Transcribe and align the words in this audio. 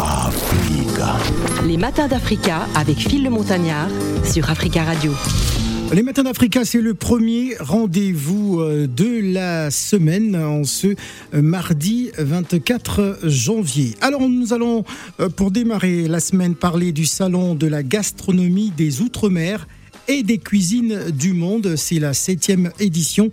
Africa. 0.00 1.16
Les 1.66 1.76
matins 1.76 2.06
d'Africa 2.06 2.66
avec 2.76 2.98
Phil 2.98 3.24
le 3.24 3.30
Montagnard 3.30 3.88
sur 4.24 4.48
Africa 4.48 4.84
Radio. 4.84 5.12
Les 5.92 6.02
matins 6.02 6.22
d'Africa, 6.22 6.64
c'est 6.64 6.80
le 6.80 6.94
premier 6.94 7.56
rendez-vous 7.58 8.60
euh, 8.60 8.86
de 8.86 9.32
la 9.32 9.70
semaine 9.70 10.36
en 10.36 10.64
ce 10.64 10.88
euh, 10.88 10.94
mardi 11.42 12.10
24 12.18 13.20
janvier. 13.24 13.94
Alors 14.00 14.28
nous 14.28 14.52
allons, 14.52 14.84
euh, 15.18 15.28
pour 15.30 15.50
démarrer 15.50 16.06
la 16.06 16.20
semaine, 16.20 16.54
parler 16.54 16.92
du 16.92 17.06
salon 17.06 17.54
de 17.54 17.66
la 17.66 17.82
gastronomie 17.82 18.70
des 18.76 19.00
Outre-mer 19.00 19.66
et 20.08 20.22
des 20.22 20.38
cuisines 20.38 21.10
du 21.10 21.34
monde. 21.34 21.76
C'est 21.76 21.98
la 21.98 22.14
septième 22.14 22.72
édition 22.80 23.30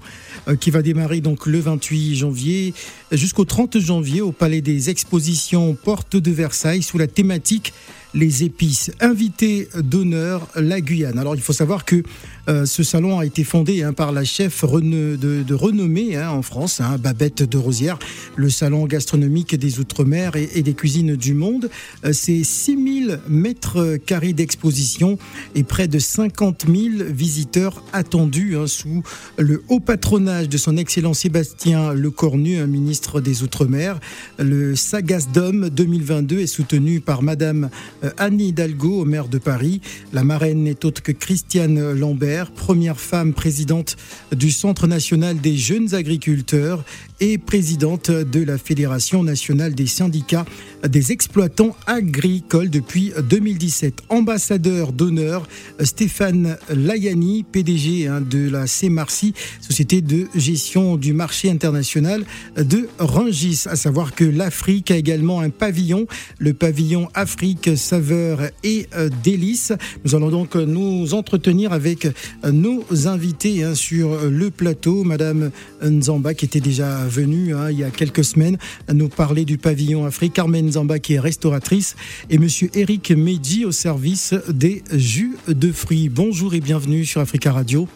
qui 0.59 0.69
va 0.69 0.81
démarrer 0.81 1.21
donc 1.21 1.47
le 1.47 1.59
28 1.59 2.15
janvier 2.15 2.73
jusqu'au 3.11 3.45
30 3.45 3.79
janvier 3.79 4.21
au 4.21 4.31
Palais 4.31 4.61
des 4.61 4.89
Expositions 4.89 5.73
Porte 5.73 6.15
de 6.17 6.31
Versailles 6.31 6.83
sous 6.83 6.97
la 6.97 7.07
thématique 7.07 7.73
les 8.15 8.43
épices. 8.43 8.91
Invité 9.01 9.67
d'honneur, 9.75 10.47
la 10.55 10.81
Guyane. 10.81 11.19
Alors 11.19 11.35
il 11.35 11.41
faut 11.41 11.53
savoir 11.53 11.85
que 11.85 12.01
euh, 12.47 12.65
ce 12.65 12.83
salon 12.83 13.19
a 13.19 13.25
été 13.25 13.43
fondé 13.43 13.83
hein, 13.83 13.93
par 13.93 14.11
la 14.11 14.23
chef 14.23 14.63
de, 14.63 15.53
renommée 15.53 16.15
hein, 16.15 16.29
en 16.29 16.41
France, 16.41 16.81
hein, 16.81 16.97
Babette 16.97 17.43
de 17.43 17.57
Rosière, 17.57 17.97
le 18.35 18.49
salon 18.49 18.85
gastronomique 18.85 19.55
des 19.55 19.79
Outre-mer 19.79 20.35
et, 20.35 20.61
des 20.61 20.73
cuisines 20.73 21.15
du 21.15 21.33
monde. 21.33 21.69
Euh, 22.05 22.13
c'est 22.13 22.43
6000 22.43 23.19
mètres 23.27 23.97
carrés 24.05 24.33
d'exposition 24.33 25.17
et 25.55 25.63
près 25.63 25.87
de 25.87 25.99
50 25.99 26.65
000 26.67 27.09
visiteurs 27.09 27.83
attendus 27.93 28.55
sous 28.67 29.03
le 29.37 29.63
haut 29.69 29.79
patronage 29.79 30.49
de 30.49 30.57
son 30.57 30.77
excellent 30.77 31.13
Sébastien 31.13 31.93
Lecornu, 31.93 32.65
ministre 32.67 33.21
des 33.21 33.43
Outre-mer. 33.43 33.99
Le 34.39 34.75
Sagasdom 34.75 35.69
2022 35.69 36.39
est 36.39 36.47
soutenu 36.47 36.99
par 36.99 37.21
Madame 37.21 37.69
euh, 38.03 38.11
Anne 38.17 38.39
Hidalgo, 38.39 39.05
maire 39.05 39.27
de 39.27 39.37
Paris. 39.37 39.81
La 40.13 40.23
marraine 40.23 40.63
n'est 40.63 40.85
autre 40.85 41.01
que 41.01 41.11
Christiane 41.11 41.93
Lambert, 41.93 42.34
première 42.43 42.99
femme 42.99 43.33
présidente 43.33 43.95
du 44.35 44.51
Centre 44.51 44.87
national 44.87 45.39
des 45.39 45.55
jeunes 45.55 45.93
agriculteurs 45.95 46.83
et 47.21 47.37
présidente 47.37 48.11
de 48.11 48.43
la 48.43 48.57
Fédération 48.57 49.23
nationale 49.23 49.73
des 49.73 49.87
syndicats 49.87 50.45
des 50.85 51.11
exploitants 51.11 51.75
agricoles 51.87 52.69
depuis 52.69 53.13
2017. 53.29 54.03
Ambassadeur 54.09 54.91
d'honneur, 54.91 55.47
Stéphane 55.79 56.57
Layani, 56.69 57.43
PDG 57.43 58.07
hein, 58.07 58.21
de 58.21 58.49
la 58.49 58.67
CMARCI, 58.67 59.33
société 59.61 60.01
de 60.01 60.27
gestion 60.35 60.97
du 60.97 61.13
marché 61.13 61.49
international 61.49 62.25
de 62.57 62.89
Rungis. 62.99 63.63
À 63.67 63.75
savoir 63.75 64.13
que 64.13 64.25
l'Afrique 64.25 64.91
a 64.91 64.97
également 64.97 65.39
un 65.39 65.49
pavillon, 65.49 66.07
le 66.39 66.53
pavillon 66.53 67.07
Afrique 67.13 67.77
saveur 67.77 68.39
et 68.63 68.87
euh, 68.95 69.09
délices. 69.23 69.71
Nous 70.03 70.15
allons 70.15 70.29
donc 70.29 70.55
nous 70.55 71.13
entretenir 71.13 71.71
avec 71.71 72.07
nos 72.51 72.83
invités 73.07 73.63
hein, 73.63 73.75
sur 73.75 74.29
le 74.29 74.51
plateau. 74.51 75.03
Madame 75.03 75.51
Nzamba 75.83 76.33
qui 76.33 76.45
était 76.45 76.59
déjà 76.59 77.05
venue 77.05 77.55
hein, 77.55 77.71
il 77.71 77.79
y 77.79 77.83
a 77.83 77.89
quelques 77.89 78.23
semaines 78.23 78.57
nous 78.91 79.09
parler 79.09 79.45
du 79.45 79.57
pavillon 79.57 80.05
Afrique. 80.05 80.33
Carmen 80.33 80.71
Zamba 80.71 80.99
qui 80.99 81.13
est 81.13 81.19
restauratrice 81.19 81.95
et 82.29 82.37
monsieur 82.37 82.69
Eric 82.73 83.11
Medji 83.11 83.65
au 83.65 83.71
service 83.71 84.33
des 84.49 84.83
jus 84.91 85.37
de 85.47 85.71
fruits. 85.71 86.09
Bonjour 86.09 86.53
et 86.53 86.59
bienvenue 86.59 87.05
sur 87.05 87.21
Africa 87.21 87.51
Radio. 87.51 87.87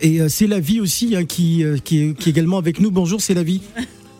Et 0.00 0.20
euh, 0.20 0.28
c'est 0.28 0.46
la 0.46 0.60
vie 0.60 0.80
aussi 0.80 1.16
hein, 1.16 1.22
euh, 1.22 1.24
qui, 1.24 1.62
est, 1.62 2.26
également 2.26 2.58
avec 2.58 2.80
nous. 2.80 2.90
Bonjour, 2.90 3.20
c'est 3.20 3.34
la 3.34 3.42
vie. 3.42 3.60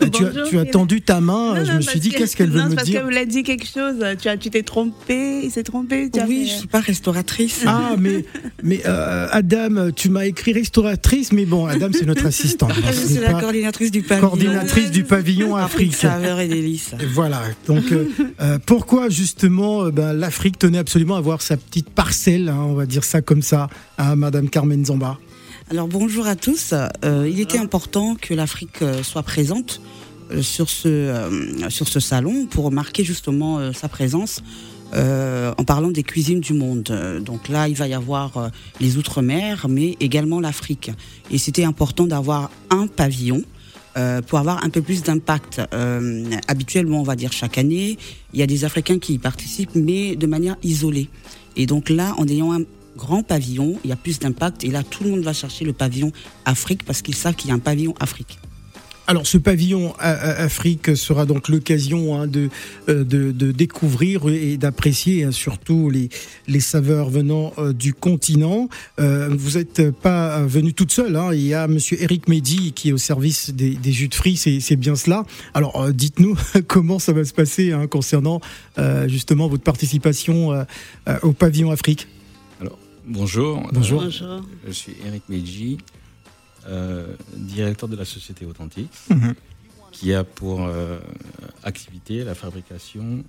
Tu, 0.07 0.25
as, 0.25 0.31
tu 0.49 0.59
as, 0.59 0.65
tendu 0.65 1.01
ta 1.01 1.21
main, 1.21 1.65
je 1.65 1.73
me 1.73 1.81
suis 1.81 2.01
dit 2.01 2.11
qu'est-ce 2.11 2.37
qu'elle 2.37 2.51
veut 2.51 2.65
me 2.65 2.75
parce 2.75 2.87
dire. 2.87 3.03
Parce 3.03 3.15
qu'elle 3.15 3.25
vous 3.25 3.31
dit 3.31 3.43
quelque 3.43 3.67
chose, 3.67 4.05
tu, 4.21 4.29
as, 4.29 4.37
tu 4.37 4.51
t'es 4.51 4.63
trompé, 4.63 5.41
il 5.45 5.51
s'est 5.51 5.63
trompé. 5.63 6.11
Tu 6.11 6.21
oui, 6.27 6.47
je 6.47 6.53
ne 6.55 6.59
suis 6.59 6.69
pas 6.69 6.81
restauratrice. 6.81 7.63
Ah, 7.67 7.95
mais, 7.99 8.25
mais 8.63 8.81
euh, 8.87 9.29
Adam, 9.31 9.91
tu 9.95 10.09
m'as 10.09 10.27
écrit 10.27 10.53
restauratrice, 10.53 11.33
mais 11.33 11.45
bon, 11.45 11.67
Adam, 11.67 11.89
c'est 11.93 12.07
notre 12.07 12.27
assistante. 12.27 12.73
c'est 12.93 13.21
la 13.21 13.35
coordinatrice 13.35 13.91
du 13.91 14.03
pavillon. 14.03 14.29
Coordinatrice 14.29 14.91
du 14.91 15.05
pavillon 15.05 15.57
Afrique. 15.57 15.95
Saveur 15.95 16.41
et 16.41 16.49
délices. 16.49 16.93
Voilà, 17.15 17.43
donc 17.67 17.93
euh, 17.93 18.09
euh, 18.41 18.59
pourquoi 18.65 19.09
justement 19.09 19.89
ben, 19.89 20.13
l'Afrique 20.13 20.59
tenait 20.59 20.79
absolument 20.79 21.17
à 21.17 21.19
avoir 21.19 21.43
sa 21.43 21.57
petite 21.57 21.91
parcelle, 21.91 22.49
hein, 22.49 22.65
on 22.69 22.75
va 22.75 22.87
dire 22.87 23.05
ça 23.05 23.23
comme 23.23 23.43
ça, 23.43 23.69
à 23.97 24.17
Madame 24.17 24.49
Carmen 24.49 24.85
Zamba 24.85 25.19
alors 25.71 25.87
bonjour 25.87 26.27
à 26.27 26.35
tous. 26.35 26.73
Euh, 27.05 27.29
il 27.31 27.41
était 27.41 27.59
important 27.59 28.15
que 28.15 28.33
l'Afrique 28.33 28.81
euh, 28.81 29.03
soit 29.03 29.23
présente 29.23 29.81
euh, 30.31 30.43
sur 30.43 30.71
ce 30.71 31.67
sur 31.69 31.89
ce 31.89 32.01
salon 32.01 32.47
pour 32.47 32.71
marquer 32.71 33.05
justement 33.05 33.73
sa 33.73 33.89
présence. 33.89 34.43
en 34.95 35.65
parlant 35.65 35.91
des 35.91 36.03
cuisines 36.03 36.41
du 36.41 36.55
monde. 36.55 36.91
Donc 37.23 37.49
là, 37.49 37.69
il 37.69 37.75
va 37.75 37.87
y 37.87 37.93
avoir 37.93 38.51
les 38.81 38.97
Outre-mer, 38.97 39.67
mais 39.69 39.97
également 40.01 40.41
l'Afrique. 40.41 40.91
Et 41.31 41.37
c'était 41.37 41.65
important 41.65 42.07
d'avoir 42.07 42.51
un 42.71 42.87
pavillon 42.87 43.43
pour 44.27 44.39
avoir 44.39 44.65
un 44.65 44.71
peu 44.71 44.81
plus 44.81 45.03
d'impact. 45.03 45.61
habituellement, 46.47 47.01
on 47.01 47.05
va 47.05 47.17
dire 47.17 47.33
chaque 47.33 47.59
année, 47.59 47.99
il 48.33 48.41
y 48.41 48.43
a 48.43 48.47
des 48.47 48.65
Africains 48.65 48.99
qui 48.99 49.13
y 49.15 49.19
participent, 49.19 49.75
mais 49.75 50.17
de 50.17 50.27
manière 50.27 50.57
isolée. 50.63 51.11
Et 51.57 51.67
donc 51.67 51.91
là, 51.91 52.15
en 52.17 52.27
ayant 52.27 52.55
un, 52.55 52.63
grand 52.99 53.23
pavillon, 53.23 53.79
il 53.85 53.91
y 53.91 53.93
a 53.93 53.97
plus 53.97 54.19
d'impact. 54.19 54.65
Et 54.65 54.69
là, 54.69 54.83
tout 54.83 55.05
le 55.05 55.11
monde 55.11 55.23
va 55.23 55.33
chercher 55.33 55.65
le 55.65 55.73
pavillon 55.73 56.13
Afrique 56.45 56.85
parce 56.85 57.01
qu'ils 57.01 57.15
savent 57.15 57.37
qu'il 57.37 57.49
y 57.49 57.53
a 57.53 57.55
un 57.55 57.61
pavillon 57.61 57.95
Afrique. 58.01 58.39
Alors 59.09 59.27
ce 59.27 59.39
pavillon 59.39 59.95
Afrique 60.01 60.95
sera 60.95 61.25
donc 61.25 61.49
l'occasion 61.49 62.21
hein, 62.21 62.31
euh, 62.91 63.05
de, 63.05 63.53
découvrir 63.53 64.29
et 64.29 64.59
d'apprécier 64.59 65.25
hein, 65.25 65.33
surtout 65.33 65.89
les, 65.89 66.61
saveurs 66.61 67.09
venant 67.09 67.55
euh, 67.57 67.73
du 67.73 67.95
continent. 67.95 68.69
Euh, 69.01 69.31
vous 69.35 69.57
n'êtes 69.57 69.93
pas 69.93 70.43
venu 70.43 70.75
toute 70.75 70.93
seule, 70.93 71.17
hein. 71.17 71.31
il 71.33 71.41
y 71.41 71.55
a 71.55 71.67
Monsieur 71.69 71.97
Eric 72.03 72.29
Mehdi 72.29 72.73
qui 72.75 72.91
est 72.91 72.93
au 72.93 72.99
service 72.99 73.49
des, 73.55 73.79
jus 73.87 74.09
de 74.09 74.15
fruits, 74.15 74.37
c'est 74.37 74.77
bien 74.77 74.95
cela. 74.95 75.25
Alors 75.55 75.91
dites-nous 75.91 76.37
comment 76.67 76.99
ça 76.99 77.15
va 77.15 77.25
se 77.25 77.33
passer 77.33 77.73
concernant 77.91 78.43
justement 79.07 79.49
votre 79.49 79.65
participation 79.65 80.67
au 81.23 81.33
pavillon 81.33 81.71
Afrique. 81.71 82.09
Bonjour. 83.09 83.67
Bonjour. 83.73 84.05
Je 84.67 84.71
suis 84.71 84.95
Eric 85.07 85.23
Meiji, 85.31 85.79
euh, 86.67 87.07
directeur 87.35 87.89
de 87.89 87.97
la 87.97 88.05
société 88.05 88.45
Authentique, 88.45 88.93
mhm. 89.09 89.35
qui 89.93 90.13
a 90.13 90.25
pour 90.25 90.67
euh, 90.67 90.99
activité 91.63 92.23
la 92.23 92.35
fabrication 92.35 93.25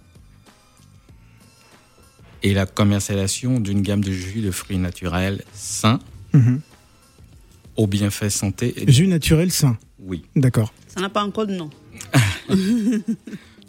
et 2.43 2.53
la 2.53 2.65
commercialisation 2.65 3.61
d'une 3.61 3.81
gamme 3.81 4.03
de 4.03 4.11
jus 4.11 4.41
de 4.41 4.51
fruits 4.51 4.77
naturels 4.77 5.45
sains, 5.53 5.99
mhm. 6.33 6.59
au 7.77 7.87
bienfait 7.87 8.29
santé. 8.29 8.73
Et... 8.75 8.91
Jus 8.91 9.07
naturel 9.07 9.49
sain 9.49 9.77
Oui. 9.99 10.25
D'accord. 10.35 10.73
Ça 10.87 10.99
n'a 10.99 11.09
pas 11.09 11.23
encore 11.23 11.47
de 11.47 11.55
nom. 11.55 11.69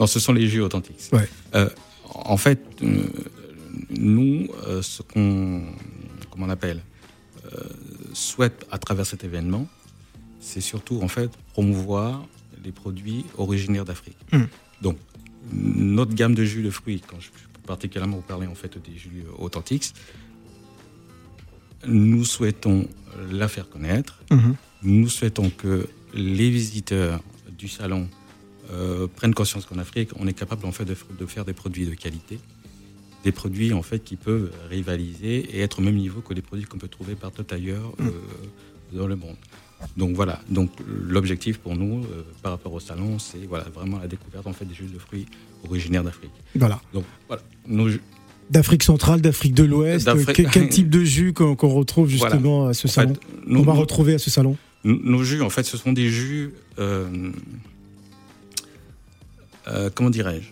non, 0.00 0.06
ce 0.08 0.18
sont 0.18 0.32
les 0.32 0.48
jus 0.48 0.60
authentiques. 0.60 1.08
Ouais. 1.12 1.28
Euh, 1.54 1.68
en 2.12 2.36
fait, 2.36 2.60
nous, 3.90 4.48
ce 4.82 5.02
qu'on 5.02 5.62
on 6.42 6.50
appelle, 6.50 6.82
euh, 7.44 7.60
souhaite 8.12 8.66
à 8.70 8.78
travers 8.78 9.06
cet 9.06 9.24
événement, 9.24 9.66
c'est 10.40 10.60
surtout 10.60 11.00
en 11.02 11.08
fait 11.08 11.30
promouvoir 11.52 12.26
les 12.64 12.72
produits 12.72 13.24
originaires 13.38 13.84
d'Afrique. 13.84 14.18
Hmm. 14.32 14.44
Donc, 14.82 14.98
notre 15.52 16.14
gamme 16.14 16.34
de 16.34 16.44
jus 16.44 16.62
de 16.62 16.70
fruits, 16.70 17.02
quand 17.06 17.20
je 17.20 17.30
peux 17.30 17.60
particulièrement 17.66 18.16
vous 18.16 18.22
parler 18.22 18.46
en 18.46 18.54
fait 18.54 18.76
des 18.78 18.96
jus 18.96 19.24
authentiques, 19.38 19.94
nous 21.86 22.24
souhaitons 22.24 22.88
la 23.30 23.48
faire 23.48 23.68
connaître. 23.68 24.20
Hmm. 24.30 24.52
Nous 24.82 25.08
souhaitons 25.08 25.50
que 25.50 25.88
les 26.14 26.50
visiteurs 26.50 27.20
du 27.56 27.68
salon 27.68 28.08
euh, 28.70 29.06
prennent 29.06 29.34
conscience 29.34 29.66
qu'en 29.66 29.78
Afrique, 29.78 30.10
on 30.16 30.26
est 30.26 30.34
capable 30.34 30.66
en 30.66 30.72
fait 30.72 30.84
de 30.84 31.26
faire 31.26 31.44
des 31.44 31.52
produits 31.52 31.86
de 31.86 31.94
qualité 31.94 32.38
des 33.24 33.32
produits 33.32 33.72
en 33.72 33.82
fait 33.82 34.02
qui 34.02 34.16
peuvent 34.16 34.50
rivaliser 34.68 35.56
et 35.56 35.60
être 35.60 35.78
au 35.78 35.82
même 35.82 35.96
niveau 35.96 36.20
que 36.20 36.34
les 36.34 36.42
produits 36.42 36.66
qu'on 36.66 36.78
peut 36.78 36.88
trouver 36.88 37.14
partout 37.14 37.44
ailleurs 37.50 37.92
mm. 37.98 38.06
euh, 38.06 38.98
dans 38.98 39.06
le 39.06 39.16
monde. 39.16 39.36
Donc 39.96 40.14
voilà, 40.14 40.40
donc 40.50 40.70
l'objectif 40.86 41.58
pour 41.58 41.74
nous 41.74 42.04
euh, 42.04 42.22
par 42.42 42.52
rapport 42.52 42.72
au 42.74 42.80
salon, 42.80 43.18
c'est 43.18 43.46
voilà 43.48 43.64
vraiment 43.74 43.98
la 43.98 44.08
découverte 44.08 44.46
en 44.46 44.52
fait 44.52 44.66
des 44.66 44.74
jus 44.74 44.84
de 44.84 44.98
fruits 44.98 45.26
originaires 45.66 46.04
d'Afrique. 46.04 46.32
Voilà. 46.54 46.80
Donc 46.92 47.04
voilà, 47.28 47.42
d'Afrique 48.50 48.82
centrale, 48.82 49.20
d'Afrique 49.22 49.54
de 49.54 49.64
l'Ouest, 49.64 50.10
quel, 50.34 50.68
type 50.70 50.90
de 50.90 51.02
jus 51.02 51.32
qu'on 51.32 51.54
retrouve 51.54 52.08
justement 52.08 52.66
à 52.66 52.74
ce 52.74 52.88
salon 52.88 53.14
On 53.48 53.62
va 53.62 53.72
retrouver 53.72 54.14
à 54.14 54.18
ce 54.18 54.28
salon 54.28 54.56
Nos 54.84 55.22
jus, 55.22 55.40
en 55.40 55.50
fait, 55.50 55.62
ce 55.62 55.76
sont 55.76 55.92
des 55.92 56.08
jus, 56.08 56.52
euh, 56.78 57.30
comment 59.94 60.10
dirais-je? 60.10 60.48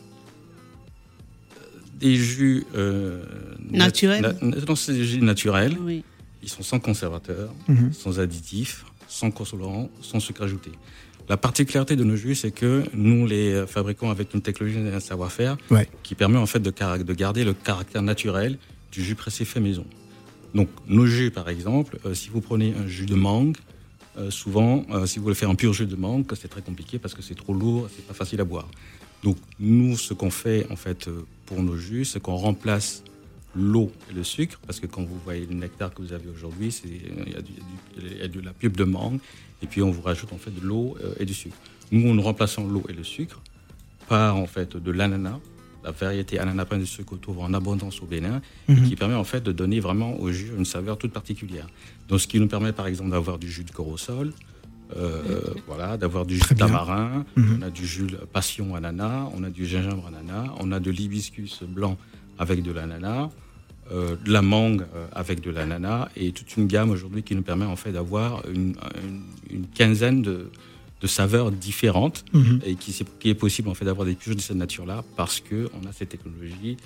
Des 1.98 2.14
jus 2.14 2.64
euh, 2.76 3.22
naturels. 3.70 4.36
c'est 4.76 4.92
des 4.92 5.04
jus 5.04 5.20
naturels. 5.20 5.76
Oui. 5.80 6.04
Ils 6.42 6.48
sont 6.48 6.62
sans 6.62 6.78
conservateur, 6.78 7.52
mhm. 7.66 7.92
sans 7.92 8.20
additifs, 8.20 8.84
sans 9.08 9.30
consolants, 9.30 9.90
sans 10.00 10.20
sucre 10.20 10.42
ajouté. 10.42 10.70
La 11.28 11.36
particularité 11.36 11.96
de 11.96 12.04
nos 12.04 12.16
jus, 12.16 12.34
c'est 12.34 12.52
que 12.52 12.84
nous 12.94 13.26
les 13.26 13.66
fabriquons 13.66 14.10
avec 14.10 14.32
une 14.32 14.40
technologie 14.40 14.78
et 14.78 14.94
un 14.94 15.00
savoir-faire 15.00 15.58
Ouais. 15.70 15.88
qui 16.02 16.14
permet 16.14 16.38
en 16.38 16.46
fait 16.46 16.60
de 16.60 17.12
garder 17.12 17.44
le 17.44 17.52
caractère 17.52 18.02
naturel 18.02 18.56
du 18.92 19.02
jus 19.02 19.14
pressé 19.14 19.44
fait 19.44 19.60
maison. 19.60 19.84
Donc 20.54 20.68
nos 20.86 21.06
jus, 21.06 21.30
par 21.30 21.48
exemple, 21.48 21.98
euh, 22.04 22.14
si 22.14 22.30
vous 22.30 22.40
prenez 22.40 22.74
un 22.74 22.86
jus 22.86 23.06
de 23.06 23.14
mangue, 23.14 23.56
euh, 24.16 24.30
souvent, 24.30 24.84
euh, 24.90 25.06
si 25.06 25.18
vous 25.18 25.24
voulez 25.24 25.34
faire 25.34 25.50
un 25.50 25.54
pur 25.54 25.72
jus 25.72 25.86
de 25.86 25.96
mangue, 25.96 26.24
c'est 26.40 26.48
très 26.48 26.62
compliqué 26.62 26.98
parce 26.98 27.14
que 27.14 27.22
c'est 27.22 27.34
trop 27.34 27.54
lourd, 27.54 27.88
c'est 27.94 28.06
pas 28.06 28.14
facile 28.14 28.40
à 28.40 28.44
boire. 28.44 28.68
Donc 29.22 29.36
nous, 29.58 29.96
ce 29.96 30.14
qu'on 30.14 30.30
fait 30.30 30.66
en 30.70 30.76
fait 30.76 31.08
euh, 31.08 31.24
pour 31.46 31.62
nos 31.62 31.76
jus, 31.76 32.04
c'est 32.04 32.20
qu'on 32.20 32.36
remplace 32.36 33.02
l'eau 33.56 33.90
et 34.10 34.14
le 34.14 34.22
sucre, 34.22 34.60
parce 34.66 34.78
que 34.78 34.86
quand 34.86 35.02
vous 35.02 35.18
voyez 35.24 35.46
le 35.46 35.54
nectar 35.54 35.92
que 35.92 36.02
vous 36.02 36.12
avez 36.12 36.28
aujourd'hui, 36.28 36.70
c'est 36.70 36.86
il 36.88 37.32
y, 37.32 37.36
a 37.36 37.42
du- 37.42 37.52
il 37.96 38.18
y 38.18 38.22
a 38.22 38.28
du- 38.28 38.38
de 38.38 38.44
la 38.44 38.52
pulpe 38.52 38.76
de 38.76 38.84
mangue, 38.84 39.18
et 39.62 39.66
puis 39.66 39.82
on 39.82 39.90
vous 39.90 40.02
rajoute 40.02 40.32
en 40.32 40.38
fait 40.38 40.50
de 40.52 40.64
l'eau 40.64 40.96
euh, 41.02 41.14
et 41.18 41.24
du 41.24 41.34
sucre. 41.34 41.56
Nous, 41.90 42.14
nous 42.14 42.22
remplaçons 42.22 42.66
l'eau 42.68 42.84
et 42.88 42.92
le 42.92 43.02
sucre 43.02 43.40
par 44.08 44.36
en 44.36 44.46
fait 44.46 44.76
de 44.76 44.90
l'ananas, 44.92 45.40
la 45.82 45.90
variété 45.90 46.38
ananas 46.38 46.66
de 46.66 46.84
sucre 46.84 47.10
qu'on 47.10 47.16
trouve 47.16 47.38
en 47.40 47.52
abondance 47.54 48.00
au 48.02 48.06
Bénin, 48.06 48.40
et 48.68 48.74
qui 48.82 48.94
permet 48.96 49.14
en 49.14 49.24
fait 49.24 49.42
de 49.42 49.52
donner 49.52 49.80
vraiment 49.80 50.18
au 50.20 50.30
jus 50.30 50.52
une 50.56 50.64
saveur 50.66 50.98
toute 50.98 51.12
particulière. 51.12 51.66
Donc, 52.08 52.20
ce 52.20 52.26
qui 52.28 52.38
nous 52.38 52.48
permet 52.48 52.72
par 52.72 52.86
exemple 52.86 53.10
d'avoir 53.10 53.38
du 53.38 53.50
jus 53.50 53.64
de 53.64 53.70
corosol, 53.72 54.28
euh, 54.28 54.32
voilà, 55.66 55.96
d'avoir 55.96 56.26
du 56.26 56.36
jus 56.36 56.54
tamarin, 56.56 57.24
Mhm. 57.36 57.58
on 57.58 57.62
a 57.62 57.70
du 57.70 57.86
jus 57.86 58.06
passion 58.32 58.74
ananas, 58.74 59.28
on 59.34 59.42
a 59.44 59.50
du 59.50 59.66
gingembre 59.66 60.06
ananas, 60.08 60.52
on 60.60 60.72
a 60.72 60.80
de 60.80 60.90
l'hibiscus 60.90 61.62
blanc 61.62 61.96
avec 62.38 62.62
de 62.62 62.72
l'ananas, 62.72 63.28
euh, 63.92 64.16
de 64.24 64.32
la 64.32 64.42
mangue 64.42 64.82
euh, 64.94 65.06
avec 65.12 65.40
de 65.40 65.50
l'ananas 65.50 66.08
et 66.16 66.32
toute 66.32 66.56
une 66.56 66.66
gamme 66.66 66.90
aujourd'hui 66.90 67.22
qui 67.22 67.34
nous 67.34 67.42
permet 67.42 67.64
en 67.64 67.76
fait 67.76 67.92
d'avoir 67.92 68.42
une, 68.48 68.74
une- 69.02 69.22
une 69.50 69.66
quinzaine 69.66 70.22
de, 70.22 70.50
de 71.00 71.06
saveurs 71.06 71.50
différentes 71.50 72.24
Mhm. 72.32 72.60
et 72.64 72.74
qui, 72.74 72.94
est 73.30 73.34
possible 73.34 73.68
en 73.68 73.74
fait 73.74 73.84
d'avoir 73.84 74.06
des 74.06 74.14
purges 74.14 74.36
de 74.36 74.40
cette 74.40 74.56
nature-là 74.56 75.04
parce 75.16 75.40
que 75.40 75.68
on 75.80 75.86
a 75.88 75.92
cette 75.92 76.10
technologie 76.10 76.76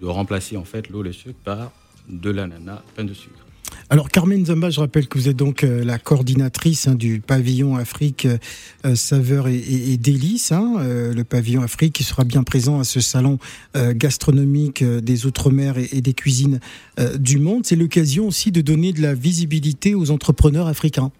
de 0.00 0.06
remplacer 0.06 0.56
en 0.56 0.64
fait 0.64 0.88
l'eau 0.90 1.00
et 1.02 1.08
le 1.08 1.12
sucre 1.12 1.38
par 1.44 1.72
de 2.08 2.30
l'ananas 2.30 2.82
plein 2.94 3.04
de 3.04 3.14
sucre. 3.14 3.44
Alors 3.90 4.10
Carmen 4.10 4.44
Zamba, 4.44 4.68
je 4.68 4.80
rappelle 4.80 5.08
que 5.08 5.18
vous 5.18 5.28
êtes 5.28 5.36
donc 5.36 5.64
euh, 5.64 5.82
la 5.82 5.98
coordinatrice 5.98 6.88
hein, 6.88 6.94
du 6.94 7.20
pavillon 7.20 7.76
Afrique 7.76 8.28
euh, 8.84 8.94
Saveurs 8.94 9.48
et, 9.48 9.56
et, 9.56 9.96
Délices, 9.96 10.52
hein, 10.52 10.74
euh, 10.80 11.14
le 11.14 11.24
pavillon 11.24 11.62
Afrique 11.62 11.94
qui 11.94 12.04
sera 12.04 12.24
bien 12.24 12.42
présent 12.42 12.80
à 12.80 12.84
ce 12.84 13.00
salon 13.00 13.38
euh, 13.76 13.94
gastronomique 13.96 14.84
des 14.84 15.24
Outre-mer 15.24 15.76
et, 15.78 16.02
des 16.02 16.12
cuisines 16.12 16.60
du 17.18 17.38
monde. 17.38 17.64
C'est 17.64 17.76
l'occasion 17.76 18.26
aussi 18.26 18.52
de 18.52 18.60
donner 18.60 18.92
de 18.92 19.00
la 19.00 19.14
visibilité 19.14 19.94
aux 19.94 20.10
entrepreneurs 20.10 20.66
africains. 20.66 21.10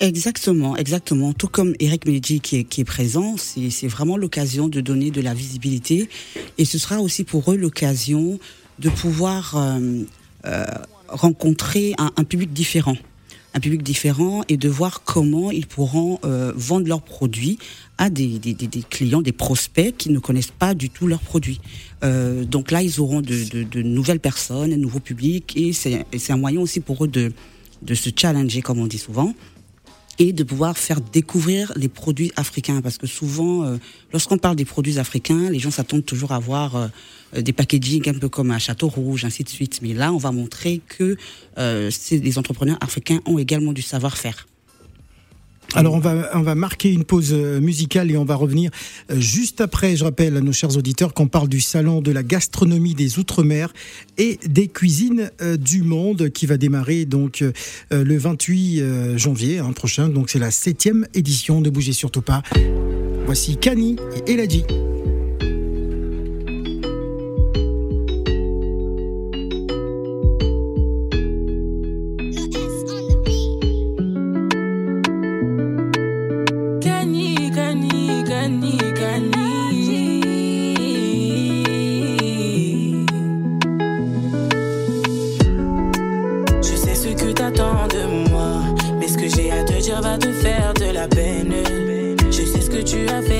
Exactement, 0.00 0.76
exactement. 0.76 1.32
Tout 1.32 1.48
comme 1.48 1.74
Eric 1.80 2.06
Medji 2.06 2.40
qui 2.40 2.58
est, 2.58 2.84
présent, 2.84 3.36
c'est 3.36 3.88
vraiment 3.88 4.16
l'occasion 4.16 4.68
de 4.68 4.80
donner 4.80 5.10
de 5.10 5.20
la 5.20 5.34
visibilité 5.34 6.08
et 6.58 6.64
ce 6.64 6.78
sera 6.78 7.00
aussi 7.00 7.24
pour 7.24 7.52
eux 7.52 7.56
l'occasion 7.56 8.38
de 8.78 8.88
pouvoir 8.88 9.56
rencontrer 11.14 11.94
un, 11.98 12.24
public 12.24 12.52
différent, 12.52 12.96
un 13.54 13.60
public 13.60 13.82
différent 13.82 14.42
et 14.48 14.56
de 14.56 14.68
voir 14.68 15.02
comment 15.04 15.50
ils 15.50 15.66
pourront 15.66 16.18
euh, 16.24 16.52
vendre 16.56 16.88
leurs 16.88 17.02
produits 17.02 17.58
à 17.98 18.10
des, 18.10 18.38
clients, 18.90 19.22
des 19.22 19.32
prospects 19.32 19.96
qui 19.96 20.10
ne 20.10 20.18
connaissent 20.18 20.50
pas 20.50 20.74
du 20.74 20.90
tout 20.90 21.06
leurs 21.06 21.20
produits. 21.20 21.60
Euh, 22.02 22.44
donc 22.44 22.70
là, 22.70 22.82
ils 22.82 23.00
auront 23.00 23.20
de, 23.20 23.82
nouvelles 23.82 24.20
personnes, 24.20 24.72
un 24.72 24.76
nouveau 24.76 25.00
public 25.00 25.56
et 25.56 25.72
c'est 25.72 26.04
un 26.30 26.36
moyen 26.36 26.60
aussi 26.60 26.80
pour 26.80 27.04
eux 27.04 27.08
de 27.08 27.94
se 27.94 28.10
challenger, 28.14 28.60
comme 28.60 28.80
on 28.80 28.86
dit 28.86 28.98
souvent 28.98 29.34
et 30.18 30.32
de 30.32 30.44
pouvoir 30.44 30.78
faire 30.78 31.00
découvrir 31.00 31.72
les 31.76 31.88
produits 31.88 32.32
africains. 32.36 32.80
Parce 32.80 32.98
que 32.98 33.06
souvent 33.06 33.64
euh, 33.64 33.76
lorsqu'on 34.12 34.38
parle 34.38 34.56
des 34.56 34.64
produits 34.64 34.98
africains 34.98 35.50
les 35.50 35.58
gens 35.58 35.70
s'attendent 35.70 36.04
toujours 36.04 36.32
à 36.32 36.38
voir 36.38 36.76
euh, 36.76 36.88
des 37.40 37.52
packaging 37.52 38.08
un 38.08 38.14
peu 38.14 38.28
comme 38.28 38.50
à 38.50 38.58
Château 38.58 38.88
Rouge 38.88 39.24
ainsi 39.24 39.44
de 39.44 39.48
suite. 39.48 39.80
Mais 39.82 39.92
là 39.92 40.12
on 40.12 40.18
va 40.18 40.32
montrer 40.32 40.80
que 40.86 41.16
euh, 41.58 41.90
les 42.10 42.38
entrepreneurs 42.38 42.78
africains 42.80 43.20
ont 43.26 43.38
également 43.38 43.72
du 43.72 43.82
savoir-faire 43.82 44.46
Alors 45.74 45.94
on 45.94 45.98
va, 45.98 46.30
on 46.34 46.42
va 46.42 46.54
marquer 46.54 46.92
une 46.92 47.04
pause 47.04 47.32
euh, 47.32 47.60
musicale 47.60 48.10
et 48.10 48.16
on 48.16 48.24
va 48.24 48.36
revenir 48.36 48.70
euh, 49.10 49.18
juste 49.18 49.60
après. 49.60 49.96
Je 49.96 50.04
rappelle 50.04 50.36
à 50.36 50.40
nos 50.40 50.52
chers 50.52 50.76
auditeurs 50.76 51.14
qu'on 51.14 51.26
parle 51.26 51.48
du 51.48 51.60
salon 51.60 52.00
de 52.00 52.12
la 52.12 52.22
gastronomie 52.22 52.94
des 52.94 53.18
Outre-mer 53.18 53.72
et 54.18 54.38
des 54.46 54.68
cuisines 54.68 55.30
euh, 55.42 55.56
du 55.56 55.82
monde 55.82 56.30
qui 56.30 56.46
va 56.46 56.56
démarrer 56.56 57.06
donc 57.06 57.42
le 57.90 58.16
28 58.16 58.80
euh, 58.80 59.18
janvier 59.18 59.58
hein, 59.58 59.72
prochain. 59.72 60.08
Donc 60.08 60.30
c'est 60.30 60.38
la 60.38 60.50
septième 60.50 61.06
édition. 61.14 61.60
Ne 61.60 61.70
bougez 61.70 61.92
surtout 61.92 62.22
pas. 62.22 62.42
Voici 63.26 63.56
Kani 63.56 63.96
et 64.26 64.32
Eladji. 64.32 64.64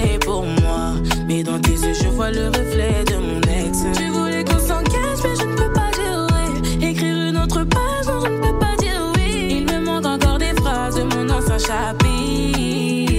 Fait 0.04 0.18
pour 0.18 0.44
moi, 0.44 0.94
mais 1.28 1.42
dans 1.42 1.58
tes 1.60 1.72
yeux 1.72 1.94
je 1.94 2.08
vois 2.08 2.30
le 2.30 2.48
reflet 2.48 3.04
de 3.06 3.16
mon 3.16 3.40
ex. 3.40 3.84
Tu 3.96 4.08
voulais 4.08 4.44
qu'on 4.44 4.58
s'engage, 4.58 5.20
mais 5.24 5.36
je 5.40 5.46
ne 5.46 5.54
peux 5.54 5.72
pas 5.72 5.90
dire 5.98 6.26
oui. 6.32 6.88
Écrire 6.88 7.16
une 7.28 7.36
autre 7.36 7.64
page, 7.64 8.06
non, 8.06 8.20
je 8.24 8.30
ne 8.30 8.38
peux 8.38 8.58
pas 8.58 8.76
dire 8.78 9.12
oui. 9.16 9.58
Il 9.58 9.64
me 9.66 9.78
manque 9.84 10.06
encore 10.06 10.38
des 10.38 10.54
phrases 10.60 10.96
de 10.96 11.02
mon 11.02 11.28
ancien 11.30 11.58
chapitre. 11.58 13.13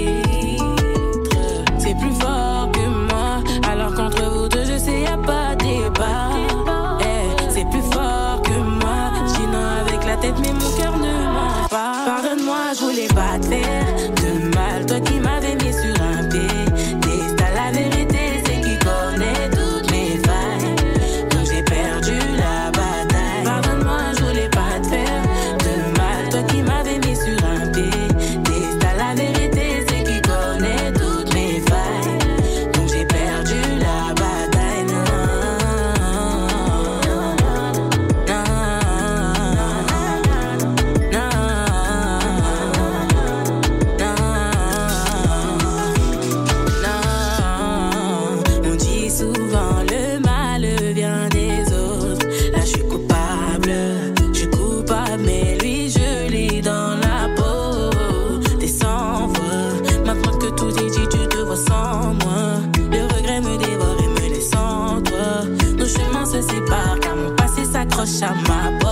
shot 68.20 68.48
my 68.48 68.85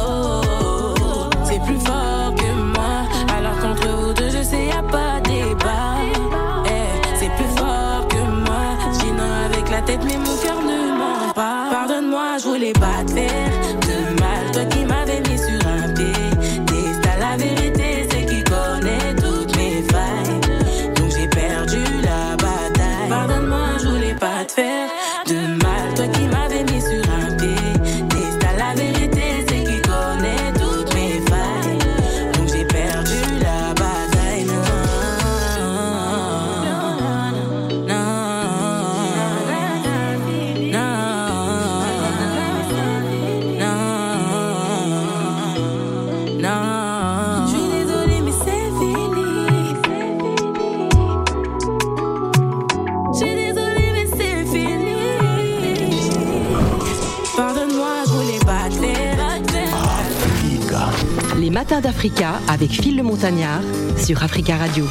matins 61.53 61.81
d'Africa 61.81 62.39
avec 62.47 62.71
Phil 62.71 62.97
le 62.97 63.03
Montagnard 63.03 63.61
sur 64.03 64.23
Africa 64.23 64.57
Radio. 64.57 64.85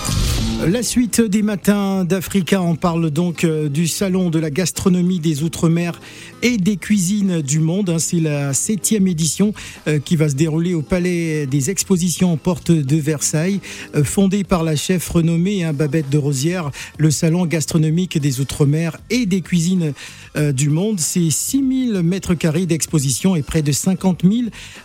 La 0.64 0.84
suite 0.84 1.20
des 1.20 1.42
matins 1.42 2.04
d'Africa, 2.04 2.62
on 2.62 2.76
parle 2.76 3.10
donc 3.10 3.42
euh, 3.42 3.68
du 3.68 3.88
salon 3.88 4.30
de 4.30 4.38
la 4.38 4.48
gastronomie 4.48 5.18
des 5.18 5.42
Outre-mer 5.42 6.00
et 6.42 6.56
des 6.56 6.76
cuisines 6.76 7.40
du 7.40 7.60
monde. 7.60 7.90
hein. 7.90 7.98
C'est 7.98 8.20
la 8.20 8.52
septième 8.52 9.06
édition 9.06 9.54
euh, 9.86 9.98
qui 9.98 10.16
va 10.16 10.28
se 10.28 10.34
dérouler 10.34 10.74
au 10.74 10.82
Palais 10.82 11.46
des 11.46 11.70
Expositions 11.70 12.32
en 12.32 12.36
Porte 12.36 12.70
de 12.70 12.96
Versailles, 12.96 13.60
euh, 13.94 14.04
fondé 14.04 14.44
par 14.44 14.64
la 14.64 14.76
chef 14.76 15.08
renommée 15.08 15.64
hein, 15.64 15.72
Babette 15.72 16.10
de 16.10 16.18
Rosière. 16.18 16.70
Le 16.98 17.10
salon 17.10 17.46
gastronomique 17.46 18.18
des 18.18 18.40
Outre-mer 18.40 18.98
et 19.10 19.26
des 19.26 19.40
cuisines 19.40 19.92
euh, 20.36 20.52
du 20.52 20.68
monde, 20.70 20.98
c'est 20.98 21.30
6000 21.30 22.02
mètres 22.02 22.34
carrés 22.34 22.66
d'exposition 22.66 23.36
et 23.36 23.42
près 23.42 23.62
de 23.62 23.72
50 23.72 24.22
000 24.22 24.34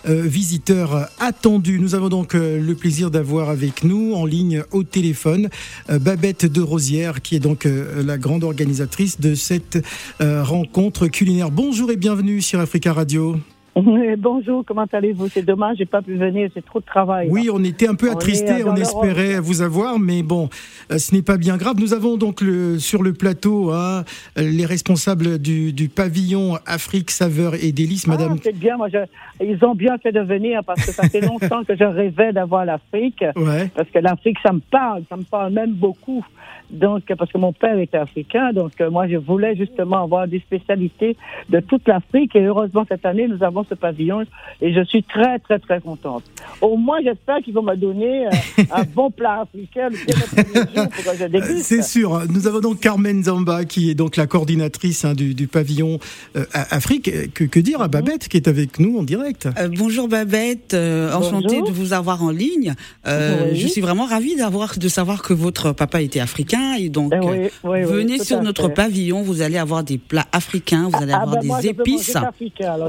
euh, 0.07 0.21
visiteurs 0.23 1.07
attendus. 1.19 1.79
Nous 1.79 1.95
avons 1.95 2.09
donc 2.09 2.33
le 2.33 2.73
plaisir 2.75 3.09
d'avoir 3.11 3.49
avec 3.49 3.83
nous 3.83 4.13
en 4.13 4.25
ligne 4.25 4.63
au 4.71 4.83
téléphone 4.83 5.49
Babette 5.89 6.45
de 6.45 6.61
Rosière, 6.61 7.21
qui 7.21 7.35
est 7.35 7.39
donc 7.39 7.65
la 7.65 8.17
grande 8.17 8.43
organisatrice 8.43 9.19
de 9.19 9.35
cette 9.35 9.83
rencontre 10.19 11.07
culinaire. 11.07 11.46
Bonjour 11.51 11.91
et 11.91 11.95
bienvenue 11.97 12.41
sur 12.41 12.59
Africa 12.59 12.93
Radio. 12.93 13.35
Oui, 13.75 14.15
bonjour, 14.17 14.63
comment 14.65 14.85
allez-vous? 14.91 15.27
C'est 15.29 15.43
dommage, 15.45 15.77
j'ai 15.77 15.85
pas 15.85 16.01
pu 16.01 16.15
venir, 16.15 16.49
c'est 16.55 16.65
trop 16.65 16.79
de 16.79 16.85
travail. 16.85 17.27
Oui, 17.29 17.47
on 17.53 17.63
était 17.63 17.87
un 17.87 17.93
peu 17.93 18.09
On 18.09 18.13
attristés, 18.13 18.63
on 18.65 18.75
espérait 18.75 19.39
vous 19.39 19.61
avoir, 19.61 19.99
mais 19.99 20.23
bon, 20.23 20.49
euh, 20.91 20.97
ce 20.97 21.13
n'est 21.13 21.21
pas 21.21 21.37
bien 21.37 21.57
grave. 21.57 21.75
Nous 21.79 21.93
avons 21.93 22.17
donc 22.17 22.41
le, 22.41 22.79
sur 22.79 23.03
le 23.03 23.13
plateau 23.13 23.69
hein, 23.71 24.03
les 24.35 24.65
responsables 24.65 25.37
du, 25.37 25.73
du 25.73 25.89
pavillon 25.89 26.57
Afrique 26.65 27.11
Saveur 27.11 27.53
et 27.63 27.71
Délices, 27.71 28.07
Madame. 28.07 28.33
Ah, 28.37 28.41
c'est 28.43 28.57
bien, 28.57 28.77
moi, 28.77 28.87
je- 28.91 29.45
ils 29.45 29.63
ont 29.63 29.75
bien 29.75 29.99
fait 29.99 30.11
de 30.11 30.21
venir 30.21 30.61
parce 30.65 30.83
que 30.83 30.91
ça 30.91 31.07
fait 31.07 31.21
longtemps 31.27 31.63
que 31.63 31.75
je 31.77 31.83
rêvais 31.83 32.33
d'avoir 32.33 32.65
l'Afrique. 32.65 33.23
Ouais. 33.35 33.69
Parce 33.75 33.89
que 33.91 33.99
l'Afrique, 33.99 34.37
ça 34.41 34.53
me 34.53 34.61
parle, 34.71 35.03
ça 35.07 35.15
me 35.15 35.23
parle 35.23 35.53
même 35.53 35.73
beaucoup. 35.73 36.25
Donc, 36.69 37.03
parce 37.17 37.31
que 37.31 37.37
mon 37.37 37.53
père 37.53 37.77
était 37.79 37.97
africain, 37.97 38.51
donc 38.53 38.73
euh, 38.81 38.89
moi, 38.89 39.07
je 39.07 39.15
voulais 39.15 39.55
justement 39.55 40.03
avoir 40.03 40.27
des 40.27 40.39
spécialités 40.39 41.15
de 41.49 41.59
toute 41.61 41.87
l'Afrique. 41.87 42.35
Et 42.35 42.41
heureusement, 42.45 42.83
cette 42.89 43.05
année, 43.05 43.27
nous 43.27 43.41
avons 43.43 43.63
ce 43.63 43.73
pavillon 43.73 44.23
et 44.61 44.73
je 44.73 44.83
suis 44.83 45.03
très, 45.03 45.39
très, 45.39 45.59
très 45.59 45.79
contente. 45.79 46.23
Au 46.61 46.75
moins, 46.75 46.97
j'espère 47.03 47.37
qu'ils 47.37 47.53
vont 47.53 47.61
me 47.63 47.75
donner 47.75 48.27
euh, 48.27 48.63
un 48.71 48.83
bon 48.83 49.09
plat 49.11 49.41
africain 49.41 49.89
le 49.89 49.97
premier 49.97 50.65
jour 50.75 50.89
pour 50.89 51.03
que 51.13 51.17
je 51.17 51.23
Euh, 51.23 51.29
déguste. 51.29 51.63
C'est 51.63 51.81
sûr. 51.83 52.21
Nous 52.29 52.47
avons 52.47 52.59
donc 52.59 52.79
Carmen 52.79 53.23
Zamba, 53.23 53.63
qui 53.65 53.89
est 53.89 53.95
donc 53.95 54.17
la 54.17 54.27
coordinatrice 54.27 55.05
hein, 55.05 55.13
du, 55.13 55.33
du 55.33 55.47
pavillon 55.47 55.99
euh, 56.35 56.43
Afrique. 56.53 57.09
Que, 57.33 57.43
que 57.45 57.59
dire 57.59 57.81
à 57.81 57.87
Babette, 57.87 58.27
qui 58.27 58.37
est 58.37 58.47
avec 58.47 58.79
nous 58.79 58.97
en 58.99 59.03
direct? 59.03 59.47
Euh, 59.57 59.69
bonjour 59.75 60.07
Babette, 60.07 60.73
euh, 60.73 61.13
enchantée 61.13 61.47
Bonjour. 61.59 61.67
de 61.69 61.71
vous 61.73 61.93
avoir 61.93 62.23
en 62.23 62.31
ligne. 62.31 62.73
Euh, 63.07 63.51
Oui. 63.51 63.55
Je 63.57 63.67
suis 63.67 63.81
vraiment 63.81 64.05
ravie 64.05 64.35
d'avoir 64.35 64.77
de 64.77 64.87
savoir 64.89 65.21
que 65.21 65.33
votre 65.33 65.71
papa 65.71 66.01
était 66.01 66.19
africain 66.19 66.56
et 66.79 66.89
donc 66.89 67.13
Eh 67.15 67.19
oui, 67.25 67.37
euh, 67.37 67.49
oui, 67.63 67.81
venez 67.83 68.19
sur 68.19 68.41
notre 68.41 68.67
pavillon, 68.67 69.21
vous 69.21 69.41
allez 69.41 69.57
avoir 69.57 69.83
des 69.83 69.97
plats 69.97 70.27
africains, 70.31 70.89
vous 70.91 71.01
allez 71.01 71.13
Ah, 71.13 71.21
avoir 71.23 71.41
ben, 71.41 71.59
des 71.61 71.67
épices. 71.69 72.15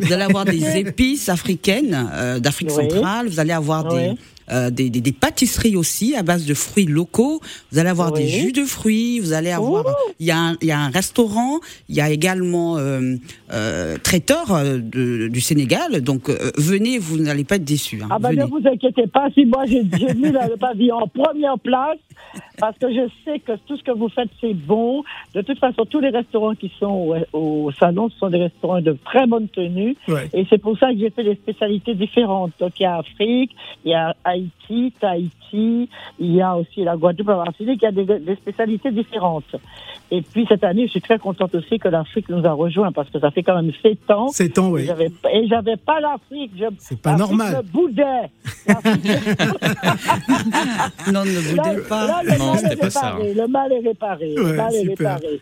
Vous 0.00 0.12
allez 0.12 0.22
avoir 0.22 0.44
des 0.44 0.76
épices 0.78 1.28
africaines 1.28 2.08
euh, 2.12 2.38
d'Afrique 2.40 2.70
centrale. 2.70 3.28
Vous 3.28 3.40
allez 3.40 3.52
avoir 3.52 3.84
des, 3.92 4.12
euh, 4.50 4.70
des, 4.70 4.88
des, 4.90 5.00
des 5.00 5.12
pâtisseries 5.12 5.76
aussi 5.76 6.14
à 6.16 6.22
base 6.22 6.46
de 6.46 6.54
fruits 6.54 6.87
locaux. 6.87 7.40
Vous 7.70 7.78
allez 7.78 7.88
avoir 7.90 8.12
Oui. 8.12 8.22
des 8.22 8.28
jus 8.28 8.52
de 8.52 8.64
fruits. 8.64 9.20
Vous 9.20 9.32
allez 9.32 9.50
avoir. 9.50 9.84
Il 10.20 10.26
y, 10.26 10.30
a 10.30 10.38
un, 10.38 10.56
il 10.62 10.68
y 10.68 10.72
a 10.72 10.78
un 10.78 10.88
restaurant. 10.90 11.60
Il 11.88 11.94
y 11.96 12.00
a 12.00 12.10
également 12.10 12.76
euh, 12.78 13.16
euh, 13.52 13.96
traiteur 14.02 14.46
de- 14.64 15.28
du 15.28 15.40
Sénégal. 15.40 16.00
Donc 16.02 16.30
venez, 16.56 16.98
vous 16.98 17.18
n'allez 17.18 17.44
pas 17.44 17.56
être 17.56 17.64
déçus. 17.64 18.00
hein. 18.02 18.08
Ah 18.10 18.18
ben 18.18 18.30
venez. 18.30 18.42
ne 18.42 18.46
vous 18.48 18.60
inquiétez 18.66 19.06
pas, 19.06 19.28
si 19.34 19.44
moi 19.44 19.64
j'ai 19.66 19.82
j'ai 19.98 20.14
mis 20.14 20.30
le 20.30 20.56
pavillon 20.56 20.96
en 20.96 21.08
première 21.08 21.58
place, 21.58 21.98
parce 22.58 22.76
que 22.78 22.88
je 22.92 23.08
sais 23.25 23.38
que 23.38 23.52
tout 23.66 23.76
ce 23.76 23.82
que 23.82 23.92
vous 23.92 24.08
faites 24.08 24.28
c'est 24.40 24.54
bon. 24.54 25.02
De 25.34 25.42
toute 25.42 25.58
façon, 25.58 25.84
tous 25.84 26.00
les 26.00 26.10
restaurants 26.10 26.54
qui 26.54 26.72
sont 26.78 27.14
au, 27.32 27.38
au 27.66 27.72
salon, 27.72 28.08
ce 28.10 28.18
sont 28.18 28.30
des 28.30 28.38
restaurants 28.38 28.80
de 28.80 28.96
très 29.04 29.26
bonne 29.26 29.48
tenue. 29.48 29.96
Ouais. 30.08 30.28
Et 30.32 30.46
c'est 30.50 30.58
pour 30.58 30.76
ça 30.78 30.92
que 30.92 30.98
j'ai 30.98 31.10
fait 31.10 31.25
des 31.25 31.34
spécialités 31.37 31.94
différentes. 31.94 32.52
Donc 32.60 32.72
il 32.78 32.82
y 32.82 32.87
a 32.87 32.96
Afrique, 32.96 33.54
il 33.84 33.92
y 33.92 33.94
a 33.94 34.14
Haïti, 34.25 34.92
Tahiti, 35.00 35.88
il 36.18 36.34
y 36.34 36.42
a 36.42 36.56
aussi 36.56 36.84
la 36.84 36.96
Guadeloupe, 36.96 37.28
la 37.28 37.37
Martinique, 37.37 37.80
il 37.82 37.84
y 37.84 37.88
a 37.88 37.92
des, 37.92 38.04
des 38.18 38.34
spécialités 38.37 38.90
différentes. 38.90 39.56
Et 40.10 40.22
puis 40.22 40.46
cette 40.48 40.64
année, 40.64 40.87
je 40.87 40.92
suis 40.92 41.00
très 41.02 41.18
contente 41.18 41.54
aussi 41.54 41.78
que 41.78 41.88
l'Afrique 41.88 42.28
nous 42.30 42.44
a 42.46 42.52
rejoints, 42.52 42.92
parce 42.92 43.10
que 43.10 43.18
ça 43.20 43.30
fait 43.30 43.42
quand 43.42 43.54
même 43.60 43.72
sept 43.82 44.10
ans. 44.10 44.28
C'est 44.28 44.48
temps, 44.48 44.68
Et 44.70 44.72
oui. 44.72 44.84
j'avais 44.87 45.10
pas- 45.10 45.30
Et 45.32 45.46
j'avais 45.46 45.76
pas 45.76 46.00
l'Afrique. 46.00 46.52
je- 46.58 46.64
C'est 46.78 47.00
pas 47.00 47.14
normal. 47.16 47.62
boudait. 47.72 48.30
L'Afrique- 48.66 49.06
Non, 51.12 51.25
ne 51.25 51.38
vous 51.40 51.56
Là, 51.56 51.62
là, 52.09 52.23
le 52.25 52.38
Non, 52.38 52.47
mal 52.53 52.59
c'était 52.59 52.73
est 52.73 52.77
pas 52.77 52.91
ça, 52.91 53.11
réparé. 53.12 53.35
Le 53.35 53.47
mal 53.49 53.73
est 53.73 53.88
réparé. 53.88 54.35
Ouais, 54.35 54.43
le 54.50 54.57
mal 54.57 54.75
est 54.75 54.81
super. 54.83 55.15
réparé. 55.17 55.41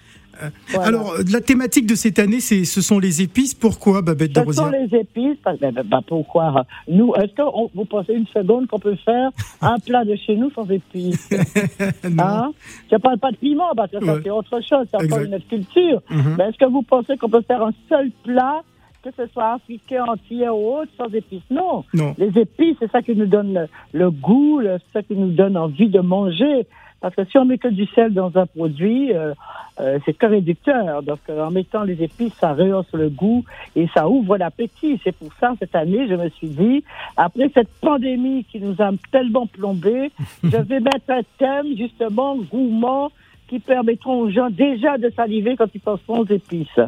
Voilà. 0.69 0.89
Alors, 0.89 1.13
euh, 1.13 1.23
la 1.33 1.41
thématique 1.41 1.87
de 1.87 1.95
cette 1.95 2.19
année, 2.19 2.41
c'est 2.41 2.67
ce 2.67 2.83
sont 2.83 2.99
les 2.99 3.23
épices. 3.23 3.55
Pourquoi, 3.55 4.03
Babette 4.03 4.33
de 4.33 4.45
ce 4.47 4.53
sont 4.53 4.69
les 4.69 4.99
épices. 4.99 5.39
parce- 5.43 5.59
ben, 5.59 5.73
ben, 5.73 5.83
ben, 5.83 6.01
pourquoi? 6.07 6.67
Nous, 6.89 7.15
est-ce 7.15 7.33
que 7.33 7.41
on- 7.41 7.71
vous 7.75 7.87
pensez 7.87 8.13
une 8.13 8.27
seconde 8.27 8.67
qu'on 8.67 8.79
peut 8.79 8.97
faire 9.03 9.31
un 9.63 9.79
plat 9.79 10.05
de 10.05 10.15
chez 10.15 10.37
nous 10.37 10.51
sans 10.51 10.69
épices? 10.71 11.31
Non. 12.11 12.23
hein? 12.23 12.51
Je 12.93 12.97
parle 12.99 13.19
pas 13.19 13.31
de 13.31 13.37
piment 13.37 13.71
parce 13.75 13.91
que 13.91 14.05
ça 14.05 14.19
c'est 14.23 14.29
autre 14.31 14.61
chose, 14.61 14.87
c'est 14.91 15.03
encore 15.07 15.21
une 15.23 15.35
autre 15.37 15.49
culture. 15.49 16.03
Mais 16.11 16.45
est-ce 16.51 16.59
que 16.59 16.71
vous 16.71 16.83
pensez 16.83 17.17
qu'on 17.17 17.31
peut 17.31 17.41
faire 17.49 17.63
un 17.63 17.73
seul 17.89 18.11
plat, 18.23 18.61
que 19.11 19.27
ce 19.27 19.33
soit 19.33 19.55
africain 19.55 20.05
entier 20.07 20.49
ou 20.49 20.79
autre, 20.79 20.91
sans 20.97 21.09
épices 21.09 21.43
Non. 21.51 21.85
Non. 21.95 22.15
Les 22.19 22.39
épices, 22.41 22.77
c'est 22.81 22.91
ça 22.91 23.03
qui 23.03 23.15
nous 23.15 23.27
donne 23.27 23.69
le, 23.93 24.11
goût, 24.11 24.61
c'est 24.63 24.93
ça 24.93 25.03
qui 25.03 25.15
nous 25.15 25.31
donne 25.31 25.57
envie 25.57 25.89
de 25.89 26.01
manger. 26.01 26.67
Parce 27.01 27.15
que 27.15 27.25
si 27.27 27.39
on 27.39 27.45
met 27.45 27.59
que 27.59 27.69
du 27.69 27.87
sel 27.87 28.15
dans 28.15 28.37
un 28.37 28.47
produit, 28.47 29.13
euh, 29.13 29.35
euh, 29.81 29.99
c'est 30.05 30.15
que 30.15 30.27
réducteur. 30.27 31.03
Donc, 31.03 31.19
euh, 31.29 31.47
en 31.47 31.51
mettant 31.51 31.85
les 31.85 32.03
épices, 32.03 32.33
ça 32.35 32.55
rehausse 32.55 32.91
le 32.95 33.11
goût 33.11 33.45
et 33.77 33.87
ça 33.95 34.09
ouvre 34.09 34.39
l'appétit. 34.39 34.99
C'est 35.05 35.15
pour 35.15 35.29
ça, 35.39 35.53
cette 35.59 35.75
année, 35.75 36.09
je 36.09 36.15
me 36.15 36.29
suis 36.31 36.49
dit, 36.49 36.83
après 37.17 37.51
cette 37.53 37.71
pandémie 37.81 38.45
qui 38.45 38.61
nous 38.61 38.75
a 38.81 38.91
tellement 39.13 39.47
plombé, 39.47 40.11
je 40.43 40.57
vais 40.57 40.81
mettre 40.81 41.11
un 41.11 41.23
thème, 41.39 41.77
justement, 41.77 42.37
gourmand, 42.37 43.13
qui 43.47 43.61
permettront 43.61 44.21
aux 44.21 44.31
gens 44.31 44.51
déjà 44.51 44.99
de 44.99 45.11
saliver 45.11 45.55
quand 45.55 45.69
ils 45.75 45.81
penseront 45.81 46.21
aux 46.21 46.27
épices. 46.27 46.81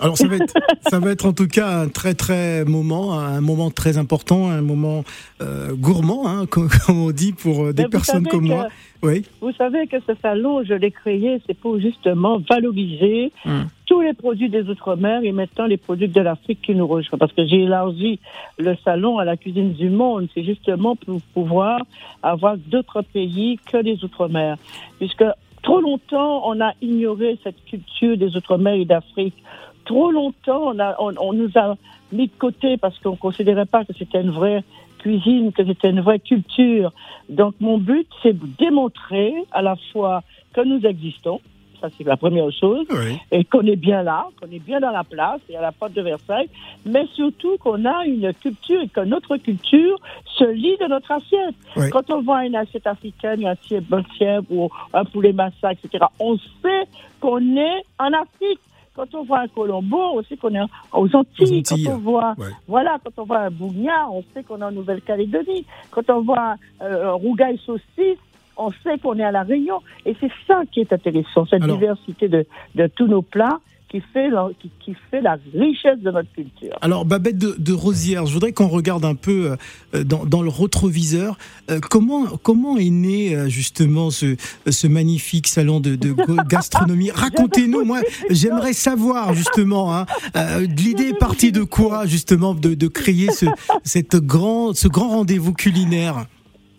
Alors 0.00 0.16
ça 0.18 0.26
va, 0.28 0.36
être, 0.36 0.54
ça 0.90 0.98
va 0.98 1.10
être 1.10 1.26
en 1.26 1.32
tout 1.32 1.46
cas 1.46 1.68
un 1.80 1.88
très 1.88 2.14
très 2.14 2.64
moment, 2.64 3.18
un 3.18 3.40
moment 3.40 3.70
très 3.70 3.96
important, 3.98 4.48
un 4.50 4.60
moment 4.62 5.04
euh, 5.40 5.74
gourmand, 5.74 6.26
hein, 6.28 6.46
comme, 6.50 6.68
comme 6.86 7.00
on 7.02 7.10
dit 7.10 7.32
pour 7.32 7.64
euh, 7.66 7.72
des 7.72 7.84
Mais 7.84 7.88
personnes 7.88 8.26
comme 8.26 8.42
que- 8.42 8.54
moi. 8.54 8.68
Oui. 9.02 9.22
Vous 9.42 9.52
savez 9.52 9.86
que 9.86 9.98
ce 10.06 10.14
salon, 10.22 10.64
je 10.64 10.72
l'ai 10.72 10.90
créé, 10.90 11.38
c'est 11.46 11.52
pour 11.58 11.78
justement 11.78 12.40
valoriser 12.48 13.32
Hum. 13.44 13.66
tous 13.84 14.00
les 14.00 14.14
produits 14.14 14.48
des 14.48 14.62
Outre-mer 14.70 15.20
et 15.24 15.32
maintenant 15.32 15.66
les 15.66 15.76
produits 15.76 16.08
de 16.08 16.20
l'Afrique 16.22 16.60
qui 16.62 16.74
nous 16.74 16.86
rejoignent. 16.86 17.18
Parce 17.18 17.32
que 17.34 17.46
j'ai 17.46 17.64
élargi 17.64 18.18
le 18.58 18.74
salon 18.82 19.18
à 19.18 19.26
la 19.26 19.36
cuisine 19.36 19.74
du 19.74 19.90
monde. 19.90 20.28
C'est 20.34 20.42
justement 20.44 20.96
pour 20.96 21.20
pouvoir 21.34 21.80
avoir 22.22 22.56
d'autres 22.56 23.02
pays 23.02 23.58
que 23.70 23.76
les 23.76 24.02
Outre-mer. 24.02 24.56
Puisque 24.98 25.24
trop 25.62 25.80
longtemps, 25.82 26.48
on 26.48 26.58
a 26.62 26.72
ignoré 26.80 27.38
cette 27.44 27.62
culture 27.66 28.16
des 28.16 28.34
Outre-mer 28.36 28.72
et 28.74 28.86
d'Afrique. 28.86 29.34
Trop 29.84 30.10
longtemps, 30.10 30.62
on, 30.74 30.78
a, 30.78 30.96
on, 30.98 31.12
on 31.18 31.32
nous 31.32 31.50
a 31.56 31.76
mis 32.12 32.26
de 32.28 32.32
côté 32.38 32.76
parce 32.76 32.98
qu'on 33.00 33.12
ne 33.12 33.16
considérait 33.16 33.66
pas 33.66 33.84
que 33.84 33.92
c'était 33.98 34.20
une 34.20 34.30
vraie 34.30 34.62
cuisine, 34.98 35.52
que 35.52 35.64
c'était 35.64 35.90
une 35.90 36.00
vraie 36.00 36.18
culture. 36.20 36.92
Donc 37.28 37.54
mon 37.60 37.78
but, 37.78 38.06
c'est 38.22 38.32
de 38.32 38.46
démontrer 38.58 39.32
à 39.52 39.60
la 39.62 39.76
fois 39.92 40.22
que 40.54 40.62
nous 40.62 40.80
existons, 40.86 41.40
ça 41.80 41.88
c'est 41.98 42.04
la 42.04 42.16
première 42.16 42.50
chose, 42.52 42.86
Oui. 42.90 43.18
et 43.30 43.44
qu'on 43.44 43.62
est 43.66 43.76
bien 43.76 44.02
là, 44.02 44.28
qu'on 44.40 44.50
est 44.50 44.58
bien 44.64 44.80
dans 44.80 44.92
la 44.92 45.04
place 45.04 45.40
et 45.50 45.56
à 45.56 45.60
la 45.60 45.72
porte 45.72 45.92
de 45.92 46.00
Versailles, 46.00 46.48
mais 46.86 47.04
surtout 47.14 47.56
qu'on 47.58 47.84
a 47.84 48.06
une 48.06 48.32
culture 48.34 48.80
et 48.80 48.88
que 48.88 49.00
notre 49.00 49.36
culture 49.36 49.96
se 50.38 50.44
lie 50.44 50.76
de 50.80 50.86
notre 50.86 51.12
assiette. 51.12 51.54
Oui. 51.76 51.90
Quand 51.90 52.08
on 52.10 52.22
voit 52.22 52.46
une 52.46 52.56
assiette 52.56 52.86
africaine, 52.86 53.44
un 53.44 53.56
tiède, 53.56 53.84
un 53.92 54.02
tiède 54.16 54.44
ou 54.48 54.70
un 54.94 55.04
poulet 55.04 55.32
massa, 55.32 55.72
etc., 55.72 56.04
on 56.18 56.38
sait 56.62 56.84
qu'on 57.20 57.56
est 57.56 57.82
en 57.98 58.12
Afrique. 58.12 58.60
Quand 58.94 59.12
on 59.14 59.24
voit 59.24 59.40
un 59.40 59.48
colombo, 59.48 59.96
on 60.14 60.22
sait 60.22 60.36
qu'on 60.36 60.54
est 60.54 60.60
aux 60.92 61.16
Antilles. 61.16 61.16
Aux 61.40 61.54
Antilles, 61.72 61.84
Quand 61.84 61.92
on 61.94 61.98
voit, 61.98 62.34
ouais. 62.38 62.46
voilà, 62.68 62.98
quand 63.04 63.22
on 63.22 63.24
voit 63.26 63.40
un 63.40 63.50
bougnat, 63.50 64.08
on 64.10 64.22
sait 64.32 64.42
qu'on 64.44 64.60
est 64.60 64.64
en 64.64 64.70
Nouvelle-Calédonie. 64.70 65.66
Quand 65.90 66.08
on 66.10 66.22
voit 66.22 66.54
euh, 66.80 67.08
un 67.10 67.12
rougail 67.12 67.58
saucisse, 67.66 68.18
on 68.56 68.70
sait 68.84 68.98
qu'on 69.02 69.18
est 69.18 69.24
à 69.24 69.32
la 69.32 69.42
Réunion. 69.42 69.80
Et 70.06 70.14
c'est 70.20 70.30
ça 70.46 70.62
qui 70.70 70.80
est 70.80 70.92
intéressant, 70.92 71.44
cette 71.46 71.62
Alors- 71.64 71.76
diversité 71.76 72.28
de, 72.28 72.46
de 72.76 72.86
tous 72.86 73.08
nos 73.08 73.22
plats 73.22 73.58
qui 73.94 74.02
fait, 74.12 74.28
la, 74.28 74.48
qui, 74.58 74.72
qui 74.80 74.96
fait 75.08 75.20
la 75.20 75.38
richesse 75.54 76.00
de 76.00 76.10
notre 76.10 76.32
culture. 76.32 76.76
Alors, 76.80 77.04
Babette 77.04 77.38
de, 77.38 77.54
de 77.56 77.72
Rosière, 77.72 78.26
je 78.26 78.32
voudrais 78.32 78.50
qu'on 78.50 78.66
regarde 78.66 79.04
un 79.04 79.14
peu 79.14 79.54
euh, 79.94 80.02
dans, 80.02 80.24
dans 80.26 80.42
le 80.42 80.48
rétroviseur. 80.48 81.38
Euh, 81.70 81.78
comment, 81.78 82.26
comment 82.42 82.76
est 82.76 82.90
né 82.90 83.36
euh, 83.36 83.48
justement 83.48 84.10
ce, 84.10 84.34
ce 84.68 84.88
magnifique 84.88 85.46
salon 85.46 85.78
de, 85.78 85.94
gastronomie? 86.48 87.12
Racontez-nous, 87.12 87.84
moi, 87.84 88.00
j'aimerais 88.30 88.72
savoir 88.72 89.32
justement, 89.32 89.94
hein, 89.94 90.06
euh, 90.34 90.66
l'idée 90.66 91.10
est 91.10 91.18
partie 91.18 91.52
de 91.52 91.62
quoi 91.62 92.04
justement 92.04 92.52
de, 92.52 92.74
de 92.74 92.88
créer 92.88 93.30
ce, 93.30 93.46
cette 93.84 94.16
grand, 94.16 94.74
ce 94.74 94.88
grand 94.88 95.10
rendez-vous 95.10 95.52
culinaire? 95.52 96.26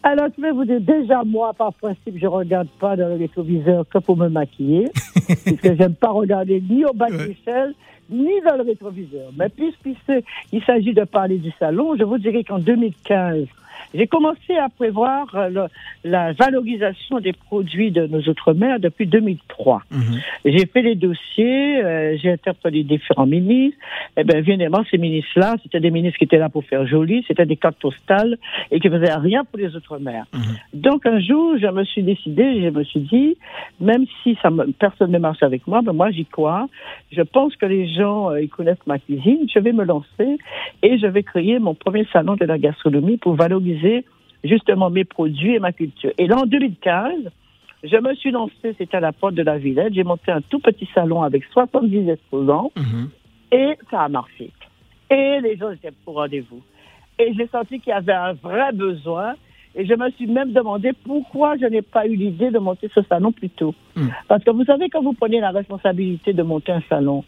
Alors, 0.07 0.27
je 0.38 0.41
vais 0.43 0.51
vous 0.51 0.65
dire, 0.65 0.79
déjà, 0.81 1.24
moi, 1.24 1.51
par 1.53 1.74
principe, 1.74 2.19
je 2.22 2.27
regarde 2.27 2.67
pas 2.79 2.95
dans 2.95 3.07
le 3.07 3.15
rétroviseur 3.15 3.86
que 3.89 3.98
pour 3.98 4.15
me 4.15 4.29
maquiller, 4.29 4.91
puisque 5.27 5.75
j'aime 5.75 5.96
pas 5.96 6.12
regarder 6.12 6.62
ni 6.70 6.86
au 6.86 6.94
bas 6.94 7.10
de 7.10 7.17
l'échelle, 7.17 7.74
ni 8.10 8.41
dans 8.41 8.55
le 8.58 8.63
rétroviseur. 8.63 9.32
Mais 9.38 9.50
puisqu'il 9.50 10.24
il 10.51 10.63
s'agit 10.63 10.94
de 10.94 11.03
parler 11.03 11.38
du 11.38 11.51
salon, 11.60 11.96
je 11.98 12.03
vous 12.03 12.17
dirais 12.17 12.44
qu'en 12.44 12.60
2015, 12.60 13.46
j'ai 13.94 14.08
commencé 14.08 14.56
à 14.58 14.70
prévoir 14.70 15.27
euh, 15.36 15.50
le- 15.50 16.10
la 16.10 16.34
valorisation 16.34 17.20
des 17.20 17.34
produits 17.34 17.92
de 17.92 18.08
nos 18.08 18.22
Outre-mer 18.27 18.80
depuis 18.80 19.06
2003. 19.08 19.82
Mhm. 19.92 20.20
J'ai 20.46 20.65
fait 20.65 20.82
les 20.82 20.96
dossiers, 20.96 21.84
euh, 21.84 22.18
j'ai 22.22 22.32
interpellé 22.32 22.84
différents 22.84 23.25
ministres. 23.25 23.77
Eh 24.18 24.24
bien, 24.24 24.38
évidemment, 24.38 24.84
ces 24.89 24.98
ministres-là, 24.98 25.56
c'était 25.63 25.80
des 25.80 25.92
ministres 25.92 26.18
qui 26.18 26.24
étaient 26.25 26.38
là 26.38 26.50
pour 26.50 26.63
faire 26.65 26.86
joli, 26.88 27.24
c'était 27.27 27.46
des 27.46 27.56
cartes 27.58 27.77
postales 27.80 28.38
et 28.72 28.80
qui 28.80 28.89
faisaient 28.89 29.13
rien 29.15 29.44
pour 29.46 29.60
les 29.60 29.75
Outre-mer. 29.75 30.25
Donc, 30.74 31.06
un 31.06 31.20
jour, 31.20 31.58
je 31.60 31.68
me 31.68 31.84
suis 31.84 32.04
décidé, 32.04 32.62
je 32.63 32.70
me 32.70 32.84
suis 32.84 33.01
dit, 33.01 33.38
même 33.80 34.06
si 34.24 34.38
ça 34.42 34.50
me- 34.50 34.72
personne 34.72 35.12
ne 35.12 35.20
marche 35.20 35.44
avec 35.44 35.68
moi, 35.68 35.82
ben 35.82 35.94
moi, 35.94 36.12
j'y 36.12 36.25
crois. 36.25 36.68
Je 37.12 37.22
pense 37.22 37.56
que 37.56 37.65
les 37.65 37.88
gens, 37.94 38.30
euh, 38.32 38.42
ils 38.42 38.50
connaissent 38.50 38.86
ma 38.88 38.98
cuisine. 39.00 39.48
Je 39.54 39.60
vais 39.60 39.74
me 39.74 39.84
lancer 39.84 40.38
et 40.84 40.98
je 40.98 41.08
vais 41.08 41.24
créer 41.24 41.60
mon 41.60 41.74
premier 41.75 42.06
salon 42.13 42.36
de 42.36 42.46
la 42.46 42.58
gastronomie 42.58 43.18
pour 43.18 43.36
valoriser 43.36 43.75
justement 44.44 44.89
mes 44.89 45.05
produits 45.05 45.55
et 45.55 45.60
ma 45.60 45.72
culture. 45.72 46.12
Et 46.17 46.27
là, 46.27 46.38
en 46.38 46.46
2015, 46.46 47.32
je 47.84 47.98
me 47.98 48.13
suis 48.15 48.32
lancée, 48.32 48.75
c'était 48.77 48.98
à 48.98 49.00
la 49.00 49.12
porte 49.12 49.36
de 49.36 49.44
la 49.44 49.58
Villette. 49.58 49.94
J'ai 49.94 50.03
monté 50.03 50.32
un 50.32 50.41
tout 50.41 50.60
petit 50.60 50.88
salon 50.94 51.22
avec 51.24 51.44
70 51.46 52.10
exposants 52.10 52.72
Mhm. 52.75 53.10
et 53.51 53.77
ça 53.91 54.01
a 54.03 54.10
marché. 54.10 54.51
Et 55.10 55.39
les 55.41 55.55
gens 55.58 55.72
étaient 55.72 55.91
pour 56.03 56.15
rendez-vous. 56.15 56.62
Et 57.20 57.34
j'ai 57.38 57.48
senti 57.48 57.79
qu'il 57.79 57.91
y 57.91 57.94
avait 57.94 58.13
un 58.13 58.34
vrai 58.34 58.72
besoin. 58.74 59.36
Et 59.77 59.86
je 59.86 59.94
me 59.94 60.10
suis 60.12 60.25
même 60.25 60.53
demandé 60.53 60.91
pourquoi 61.03 61.58
je 61.58 61.65
n'ai 61.65 61.82
pas 61.82 62.08
eu 62.08 62.15
l'idée 62.15 62.50
de 62.50 62.60
monter 62.60 62.89
ce 62.96 63.01
salon 63.03 63.32
plus 63.34 63.50
tôt. 63.50 63.75
Mm. 63.96 64.08
Parce 64.29 64.44
que 64.44 64.51
vous 64.51 64.63
savez, 64.63 64.89
quand 64.89 65.01
vous 65.03 65.13
prenez 65.13 65.41
la 65.41 65.51
responsabilité 65.51 66.32
de 66.34 66.44
monter 66.44 66.72
un 66.72 66.82
salon, 66.89 67.24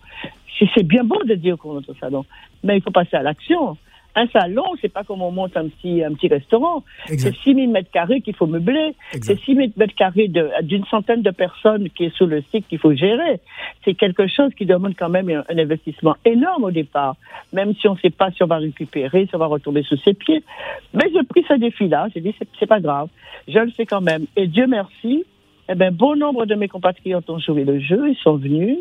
c'est 0.58 0.68
c'est 0.74 0.84
bien 0.84 1.04
beau 1.04 1.22
de 1.24 1.36
dire 1.36 1.58
qu'on 1.58 1.74
monte 1.74 1.90
un 1.90 2.00
salon, 2.00 2.26
mais 2.64 2.78
il 2.78 2.82
faut 2.82 2.92
passer 2.92 3.18
à 3.18 3.22
l'action. 3.22 3.78
Un 4.20 4.26
salon, 4.30 4.64
c'est 4.82 4.92
pas 4.92 5.04
comme 5.04 5.22
on 5.22 5.30
monte 5.30 5.56
un 5.56 5.68
petit, 5.68 6.04
un 6.04 6.12
petit 6.14 6.28
restaurant. 6.28 6.84
C'est 7.06 7.36
6 7.36 7.54
000 7.54 7.72
mètres 7.72 7.92
carrés 7.92 8.22
qu'il 8.22 8.36
faut 8.36 8.48
meubler. 8.48 8.96
C'est 9.22 9.40
6 9.40 9.56
000 9.56 9.68
mètres 9.78 9.94
carrés 9.94 10.28
d'une 10.64 10.86
centaine 10.86 11.22
de 11.22 11.30
personnes 11.30 11.88
qui 11.92 12.06
est 12.06 12.16
sur 12.16 12.26
le 12.26 12.42
site 12.50 12.68
qu'il 12.68 12.80
faut 12.80 12.96
gérer. 12.96 13.40
C'est 13.86 13.94
quelque 13.94 14.26
chose 14.26 14.52
qui 14.56 14.66
demande 14.66 14.96
quand 14.98 15.10
même 15.10 15.30
un, 15.30 15.44
un 15.48 15.58
investissement 15.60 16.16
énorme 16.26 16.64
au 16.64 16.72
départ, 16.72 17.16
même 17.54 17.76
si 17.76 17.88
on 17.88 17.94
ne 17.94 18.00
sait 18.00 18.10
pas 18.10 18.32
si 18.32 18.42
on 18.42 18.48
va 18.48 18.58
récupérer, 18.58 19.28
si 19.28 19.36
on 19.36 19.40
va 19.40 19.46
retomber 19.46 19.84
sous 19.84 19.98
ses 19.98 20.16
pieds. 20.16 20.44
Mais 20.96 21.12
j'ai 21.14 21.24
pris 21.24 21.46
ce 21.48 21.54
défi-là. 21.54 22.08
J'ai 22.16 22.22
dit, 22.22 22.34
c'est 22.60 22.66
pas 22.66 22.80
grave. 22.80 23.10
Je 23.48 23.60
le 23.60 23.70
fais 23.70 23.86
quand 23.86 24.02
même. 24.02 24.26
Et 24.36 24.48
Dieu 24.48 24.66
merci. 24.66 25.26
Eh 25.70 25.76
ben, 25.76 25.94
bon 25.94 26.16
nombre 26.16 26.46
de 26.46 26.56
mes 26.56 26.68
compatriotes 26.68 27.30
ont 27.30 27.40
joué 27.40 27.64
le 27.66 27.80
jeu, 27.80 28.10
ils 28.10 28.16
sont 28.18 28.38
venus. 28.38 28.78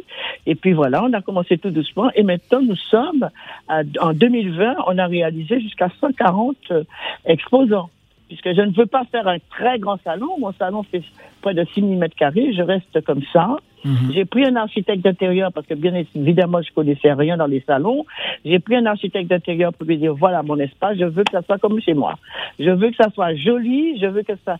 Et 0.46 0.54
puis 0.54 0.72
voilà, 0.72 1.02
on 1.04 1.12
a 1.12 1.20
commencé 1.20 1.58
tout 1.58 1.70
doucement. 1.70 2.10
Et 2.14 2.22
maintenant, 2.22 2.62
nous 2.62 2.76
sommes, 2.76 3.28
à- 3.68 3.82
en 4.00 4.12
2020, 4.12 4.76
on 4.86 4.96
a 4.98 5.06
réalisé 5.06 5.60
jusqu'à 5.60 5.88
140 6.00 6.56
euh, 6.70 6.84
exposants. 7.24 7.90
Puisque 8.28 8.54
je 8.54 8.60
ne 8.60 8.72
veux 8.72 8.86
pas 8.86 9.04
faire 9.12 9.28
un 9.28 9.38
très 9.50 9.78
grand 9.78 9.98
salon. 10.02 10.28
Mon 10.40 10.52
salon 10.52 10.82
fait 10.82 11.02
près 11.42 11.54
de 11.54 11.64
6 11.74 11.80
000 11.80 11.94
mètres 11.94 12.16
carrés. 12.16 12.52
Je 12.56 12.62
reste 12.62 13.00
comme 13.04 13.22
ça. 13.32 13.56
Mhm. 13.84 14.12
J'ai 14.14 14.24
pris 14.24 14.44
un 14.44 14.56
architecte 14.56 15.04
d'intérieur 15.04 15.52
parce 15.52 15.64
que 15.68 15.74
bien 15.74 15.94
évidemment, 16.16 16.60
je 16.60 16.72
connaissais 16.72 17.12
rien 17.12 17.36
dans 17.36 17.46
les 17.46 17.60
salons. 17.60 18.04
J'ai 18.44 18.58
pris 18.58 18.74
un 18.74 18.86
architecte 18.86 19.30
d'intérieur 19.30 19.72
pour 19.72 19.86
lui 19.86 19.96
dire, 19.96 20.12
voilà 20.12 20.42
mon 20.42 20.58
espace, 20.58 20.98
je 20.98 21.04
veux 21.04 21.22
que 21.22 21.30
ça 21.30 21.42
soit 21.42 21.58
comme 21.58 21.80
chez 21.80 21.94
moi. 21.94 22.14
Je 22.58 22.70
veux 22.70 22.90
que 22.90 22.96
ça 22.96 23.10
soit 23.10 23.36
joli, 23.36 23.96
je 24.00 24.06
veux 24.06 24.22
que 24.24 24.32
ça 24.44 24.56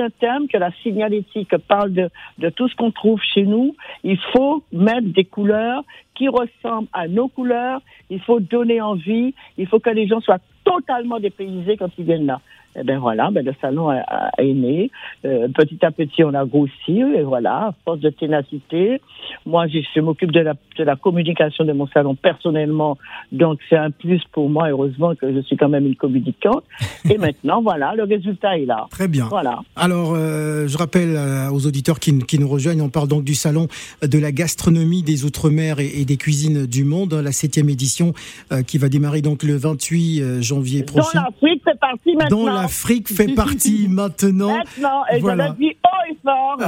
un 0.00 0.10
thème, 0.10 0.48
que 0.48 0.56
la 0.58 0.70
signalétique 0.82 1.56
parle 1.68 1.92
de 1.92 2.50
tout 2.50 2.68
ce 2.68 2.74
qu'on 2.76 2.90
trouve 2.90 3.20
chez 3.22 3.42
nous. 3.42 3.74
Il 4.02 4.18
faut 4.32 4.62
mettre 4.72 5.08
des 5.08 5.24
couleurs 5.24 5.82
qui 6.14 6.28
ressemblent 6.28 6.88
à 6.92 7.08
nos 7.08 7.28
couleurs. 7.28 7.80
Il 8.10 8.20
faut 8.20 8.40
donner 8.40 8.80
envie. 8.80 9.34
Il 9.58 9.66
faut 9.66 9.80
que 9.80 9.90
les 9.90 10.06
gens 10.06 10.20
soient 10.20 10.38
totalement 10.64 11.20
dépaysés 11.20 11.76
quand 11.76 11.90
ils 11.98 12.04
viennent 12.04 12.26
là. 12.26 12.40
Eh 12.76 12.82
ben 12.82 12.98
voilà, 12.98 13.30
ben 13.30 13.44
le 13.46 13.54
salon 13.60 13.88
a, 13.90 13.98
a- 13.98 14.30
est 14.38 14.52
né. 14.52 14.90
Euh, 15.24 15.46
petit 15.54 15.78
à 15.84 15.92
petit, 15.92 16.24
on 16.24 16.34
a 16.34 16.44
grossi, 16.44 16.98
et 17.16 17.22
voilà, 17.22 17.68
à 17.68 17.74
force 17.84 18.00
de 18.00 18.10
ténacité. 18.10 19.00
Moi, 19.46 19.68
je, 19.68 19.78
je 19.94 20.00
m'occupe 20.00 20.32
de 20.32 20.40
la, 20.40 20.54
de 20.76 20.82
la 20.82 20.96
communication 20.96 21.64
de 21.64 21.72
mon 21.72 21.86
salon 21.86 22.16
personnellement, 22.16 22.98
donc 23.30 23.60
c'est 23.68 23.76
un 23.76 23.92
plus 23.92 24.20
pour 24.32 24.50
moi, 24.50 24.70
heureusement 24.70 25.14
que 25.14 25.32
je 25.32 25.38
suis 25.42 25.56
quand 25.56 25.68
même 25.68 25.86
une 25.86 25.94
communicante. 25.94 26.64
Et 27.08 27.16
maintenant, 27.26 27.62
voilà, 27.62 27.94
le 27.94 28.02
résultat 28.02 28.58
est 28.58 28.66
là. 28.66 28.86
Très 28.90 29.06
bien. 29.06 29.26
Voilà. 29.30 29.60
Alors, 29.76 30.12
euh, 30.16 30.66
je 30.66 30.76
rappelle 30.76 31.14
euh, 31.14 31.50
aux 31.52 31.68
auditeurs 31.68 32.00
qui, 32.00 32.18
qui 32.26 32.40
nous 32.40 32.48
rejoignent, 32.48 32.82
on 32.82 32.88
parle 32.90 33.06
donc 33.06 33.22
du 33.22 33.34
salon 33.36 33.68
de 34.02 34.18
la 34.18 34.32
gastronomie 34.32 35.04
des 35.04 35.24
Outre-mer 35.24 35.78
et, 35.78 36.00
et 36.00 36.03
des 36.04 36.16
cuisines 36.16 36.66
du 36.66 36.84
monde, 36.84 37.14
hein, 37.14 37.22
la 37.22 37.32
septième 37.32 37.68
édition 37.68 38.12
euh, 38.52 38.62
qui 38.62 38.78
va 38.78 38.88
démarrer 38.88 39.22
donc 39.22 39.42
le 39.42 39.56
28 39.56 40.20
euh, 40.22 40.42
janvier 40.42 40.82
Dont 40.82 40.86
prochain. 41.00 41.24
l'Afrique 41.24 41.62
fait 41.64 41.78
partie 41.80 42.14
maintenant. 42.16 42.36
Dont 42.38 42.46
l'Afrique 42.46 43.08
fait 43.08 43.28
partie 43.34 43.88
maintenant. 43.88 44.56
Maintenant, 44.56 45.02
et 45.12 45.20
Voilà. 45.20 45.46
je 45.46 45.52
le 45.52 45.56
dis 45.58 45.76
haut 45.84 46.12
et 46.12 46.13
fort. 46.24 46.58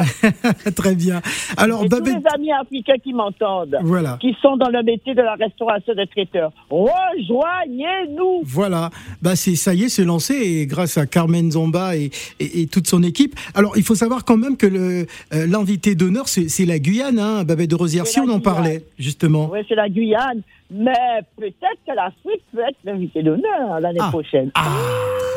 Très 0.76 0.94
bien. 0.94 1.20
Alors, 1.56 1.84
et 1.84 1.88
tous 1.88 1.96
Babette, 1.96 2.16
les 2.18 2.34
amis 2.34 2.52
africains 2.52 2.98
qui 3.02 3.12
m'entendent, 3.12 3.76
voilà. 3.82 4.18
qui 4.20 4.36
sont 4.42 4.56
dans 4.56 4.68
le 4.68 4.82
métier 4.82 5.14
de 5.14 5.22
la 5.22 5.34
restauration 5.34 5.94
des 5.94 6.06
traiteurs, 6.06 6.52
rejoignez-nous. 6.70 8.42
Voilà, 8.44 8.90
bah 9.22 9.36
c'est 9.36 9.54
ça 9.56 9.74
y 9.74 9.84
est, 9.84 9.88
c'est 9.88 10.04
lancé 10.04 10.34
et 10.34 10.66
grâce 10.66 10.98
à 10.98 11.06
Carmen 11.06 11.50
Zomba 11.50 11.96
et, 11.96 12.10
et- 12.40 12.62
et 12.62 12.66
toute 12.66 12.86
son 12.88 13.02
équipe. 13.02 13.34
Alors 13.54 13.76
il 13.76 13.82
faut 13.82 13.94
savoir 13.94 14.24
quand 14.24 14.36
même 14.36 14.56
que 14.56 14.66
le 14.66 15.06
euh, 15.34 15.46
l'invité 15.46 15.94
d'honneur 15.94 16.28
c'est 16.28 16.48
c'est 16.48 16.64
la 16.66 16.78
Guyane, 16.78 17.18
hein, 17.18 17.44
Babette 17.44 17.70
de 17.70 17.74
Rosière. 17.74 18.06
Si 18.06 18.20
on 18.20 18.24
en 18.24 18.26
Guyane. 18.26 18.42
parlait 18.42 18.84
justement. 18.98 19.48
Oui, 19.52 19.60
c'est 19.68 19.74
la 19.74 19.88
Guyane. 19.88 20.42
Mais 20.70 21.20
peut-être 21.36 21.78
que 21.86 21.94
l'Afrique 21.94 22.42
peut 22.52 22.60
être 22.60 22.76
l'invité 22.84 23.22
d'honneur 23.22 23.78
l'année 23.80 23.98
Ah. 24.02 24.08
prochaine. 24.10 24.50
Ah, 24.54 24.64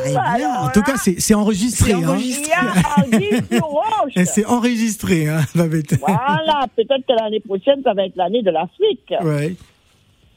Très 0.01 0.11
bien. 0.11 0.21
Alors 0.21 0.63
en 0.65 0.69
tout 0.69 0.81
cas 0.81 0.95
c'est 0.97 1.19
c'est 1.19 1.35
enregistré. 1.35 1.91
C'est 1.91 2.03
hein. 2.03 2.09
enregistré. 2.09 2.51
Il 2.51 2.63
y 2.63 2.75
a 2.75 3.05
Anguille 3.05 3.43
sur 3.51 3.65
roche. 3.67 4.13
Et 4.15 4.25
C'est 4.25 4.45
enregistré, 4.45 5.27
hein, 5.27 5.41
Babette. 5.55 5.99
Voilà, 5.99 6.65
peut-être 6.75 7.05
que 7.07 7.13
l'année 7.13 7.41
prochaine, 7.41 7.81
ça 7.83 7.93
va 7.93 8.05
être 8.05 8.15
l'année 8.15 8.41
de 8.41 8.49
l'Afrique. 8.51 9.13
Ouais. 9.21 9.55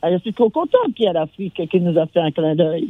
Ah, 0.02 0.11
Je 0.12 0.18
suis 0.18 0.33
trop 0.35 0.50
contente 0.50 0.94
qu'il 0.96 1.07
y 1.07 1.09
ait 1.09 1.12
l'Afrique 1.12 1.62
qui 1.70 1.81
nous 1.81 1.98
a 1.98 2.07
fait 2.07 2.20
un 2.20 2.31
clin 2.31 2.55
d'œil. 2.55 2.88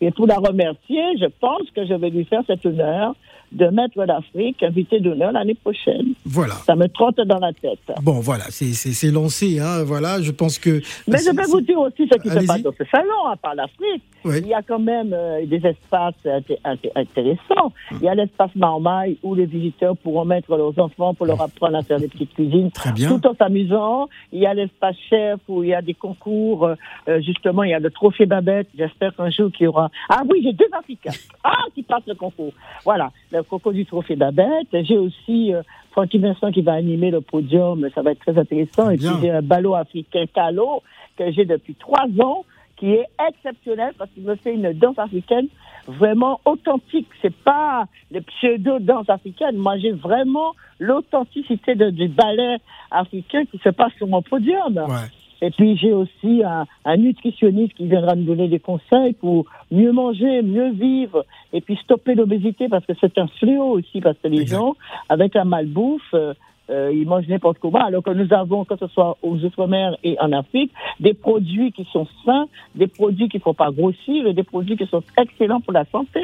Et 0.00 0.10
pour 0.10 0.26
la 0.26 0.36
remercier, 0.36 1.02
je 1.20 1.26
pense 1.40 1.62
que 1.76 1.84
je 1.86 1.94
vais 1.94 2.10
lui 2.10 2.24
faire 2.24 2.42
cet 2.46 2.64
honneur 2.66 3.14
de 3.52 3.66
mettre 3.66 4.04
l'Afrique 4.04 4.62
invité 4.62 5.00
d'honneur 5.00 5.32
l'année 5.32 5.54
prochaine. 5.54 6.14
Voilà. 6.24 6.54
Ça 6.66 6.74
me 6.74 6.88
trotte 6.88 7.20
dans 7.26 7.38
la 7.38 7.52
tête. 7.52 7.78
Bon, 8.02 8.20
voilà, 8.20 8.44
c'est 8.50 8.72
c'est 8.72 8.92
c'est 8.92 9.10
lancé, 9.10 9.60
hein. 9.60 9.84
Voilà, 9.84 10.20
je 10.20 10.30
pense 10.30 10.58
que. 10.58 10.80
Mais 11.06 11.18
je 11.18 11.34
vais 11.34 11.44
vous 11.44 11.60
dire 11.60 11.78
aussi 11.78 12.08
ce 12.10 12.18
qui 12.18 12.28
se 12.28 12.46
passe 12.46 12.62
dans 12.62 12.72
ce 12.76 12.84
salon, 12.90 13.26
à 13.30 13.36
part 13.36 13.54
l'Afrique. 13.54 14.02
Il 14.24 14.46
y 14.46 14.54
a 14.54 14.62
quand 14.62 14.78
même 14.78 15.12
euh, 15.12 15.44
des 15.46 15.64
espaces 15.66 16.14
inté- 16.24 16.58
inté- 16.64 16.90
intéressants. 16.94 17.72
Il 17.92 18.00
y 18.02 18.08
a 18.08 18.14
l'espace 18.14 18.54
Marmaille 18.54 19.18
où 19.22 19.34
les 19.34 19.46
visiteurs 19.46 19.96
pourront 19.96 20.24
mettre 20.24 20.56
leurs 20.56 20.78
enfants 20.78 21.14
pour 21.14 21.26
leur 21.26 21.40
apprendre 21.40 21.76
à 21.76 21.82
faire 21.82 21.98
des 21.98 22.08
petites 22.08 22.32
cuisines 22.34 22.70
Très 22.70 22.92
bien. 22.92 23.08
tout 23.08 23.26
en 23.26 23.34
s'amusant. 23.34 24.08
Il 24.32 24.40
y 24.40 24.46
a 24.46 24.54
l'espace 24.54 24.96
chef 25.10 25.40
où 25.48 25.62
il 25.64 25.70
y 25.70 25.74
a 25.74 25.82
des 25.82 25.94
concours. 25.94 26.66
euh, 26.66 26.74
euh, 27.08 27.20
justement, 27.20 27.62
il 27.64 27.70
y 27.70 27.74
a 27.74 27.78
le 27.80 27.90
trophée 27.90 28.26
Babette. 28.26 28.68
J'espère 28.76 29.14
qu'un 29.16 29.30
jour 29.30 29.50
qu'il 29.50 29.64
y 29.64 29.66
aura. 29.68 29.90
Ah 30.08 30.22
oui, 30.30 30.40
j'ai 30.42 30.52
deux 30.52 30.68
Africains. 30.72 31.10
Ah, 31.44 31.64
qui 31.74 31.82
passent 31.82 32.06
le 32.06 32.14
concours. 32.14 32.52
Voilà, 32.84 33.10
le 33.32 33.42
concours 33.42 33.72
du 33.72 33.84
trophée 33.84 34.14
Babette. 34.14 34.68
J'ai 34.84 34.96
aussi 34.96 35.52
euh, 35.52 35.62
Francky 35.90 36.18
Vincent 36.18 36.52
qui 36.52 36.62
va 36.62 36.72
animer 36.74 37.10
le 37.10 37.20
podium. 37.20 37.88
Ça 37.94 38.02
va 38.02 38.12
être 38.12 38.20
très 38.20 38.38
intéressant. 38.38 38.90
Et 38.90 38.96
puis 38.96 39.08
j'ai 39.20 39.30
un 39.30 39.42
ballot 39.42 39.74
africain 39.74 40.24
Calo 40.32 40.82
que 41.18 41.30
j'ai 41.32 41.44
depuis 41.44 41.74
trois 41.74 42.06
ans 42.20 42.44
qui 42.82 42.94
est 42.94 43.06
exceptionnel 43.28 43.92
parce 43.96 44.10
qu'il 44.10 44.24
me 44.24 44.34
fait 44.34 44.54
une 44.54 44.72
danse 44.72 44.98
africaine 44.98 45.46
vraiment 45.86 46.40
authentique. 46.44 47.06
C'est 47.22 47.32
pas 47.32 47.84
les 48.10 48.22
pseudo 48.22 48.80
danse 48.80 49.08
africaine. 49.08 49.56
Moi, 49.56 49.78
j'ai 49.78 49.92
vraiment 49.92 50.50
l'authenticité 50.80 51.76
du 51.76 52.08
ballet 52.08 52.56
africain 52.90 53.44
qui 53.44 53.58
se 53.58 53.68
passe 53.68 53.92
sur 53.98 54.08
mon 54.08 54.20
podium. 54.20 54.76
Ouais. 54.76 55.08
Et 55.42 55.50
puis 55.50 55.76
j'ai 55.76 55.92
aussi 55.92 56.42
un, 56.44 56.66
un 56.84 56.96
nutritionniste 56.96 57.74
qui 57.74 57.86
viendra 57.86 58.16
nous 58.16 58.24
donner 58.24 58.48
des 58.48 58.58
conseils 58.58 59.12
pour 59.12 59.46
mieux 59.70 59.92
manger, 59.92 60.42
mieux 60.42 60.72
vivre, 60.72 61.24
et 61.52 61.60
puis 61.60 61.76
stopper 61.84 62.16
l'obésité 62.16 62.68
parce 62.68 62.84
que 62.84 62.94
c'est 63.00 63.16
un 63.18 63.28
fléau 63.28 63.70
aussi 63.78 64.00
parce 64.00 64.16
que 64.18 64.28
les 64.28 64.42
Exact. 64.42 64.58
gens 64.58 64.74
avec 65.08 65.34
la 65.34 65.44
malbouffe, 65.44 66.14
euh, 66.14 66.34
euh, 66.70 66.90
ils 66.94 67.06
mangent 67.06 67.26
n'importe 67.28 67.58
comment, 67.58 67.84
alors 67.84 68.02
que 68.02 68.10
nous 68.10 68.32
avons, 68.32 68.64
que 68.64 68.76
ce 68.76 68.86
soit 68.88 69.16
aux 69.22 69.36
Outre-mer 69.44 69.96
et 70.04 70.16
en 70.20 70.32
Afrique, 70.32 70.72
des 71.00 71.14
produits 71.14 71.72
qui 71.72 71.86
sont 71.92 72.06
sains, 72.24 72.46
des 72.74 72.86
produits 72.86 73.28
qui 73.28 73.38
ne 73.38 73.42
font 73.42 73.54
pas 73.54 73.70
grossir 73.70 74.26
et 74.26 74.32
des 74.34 74.42
produits 74.44 74.76
qui 74.76 74.86
sont 74.86 75.02
excellents 75.18 75.60
pour 75.60 75.72
la 75.72 75.84
santé. 75.90 76.20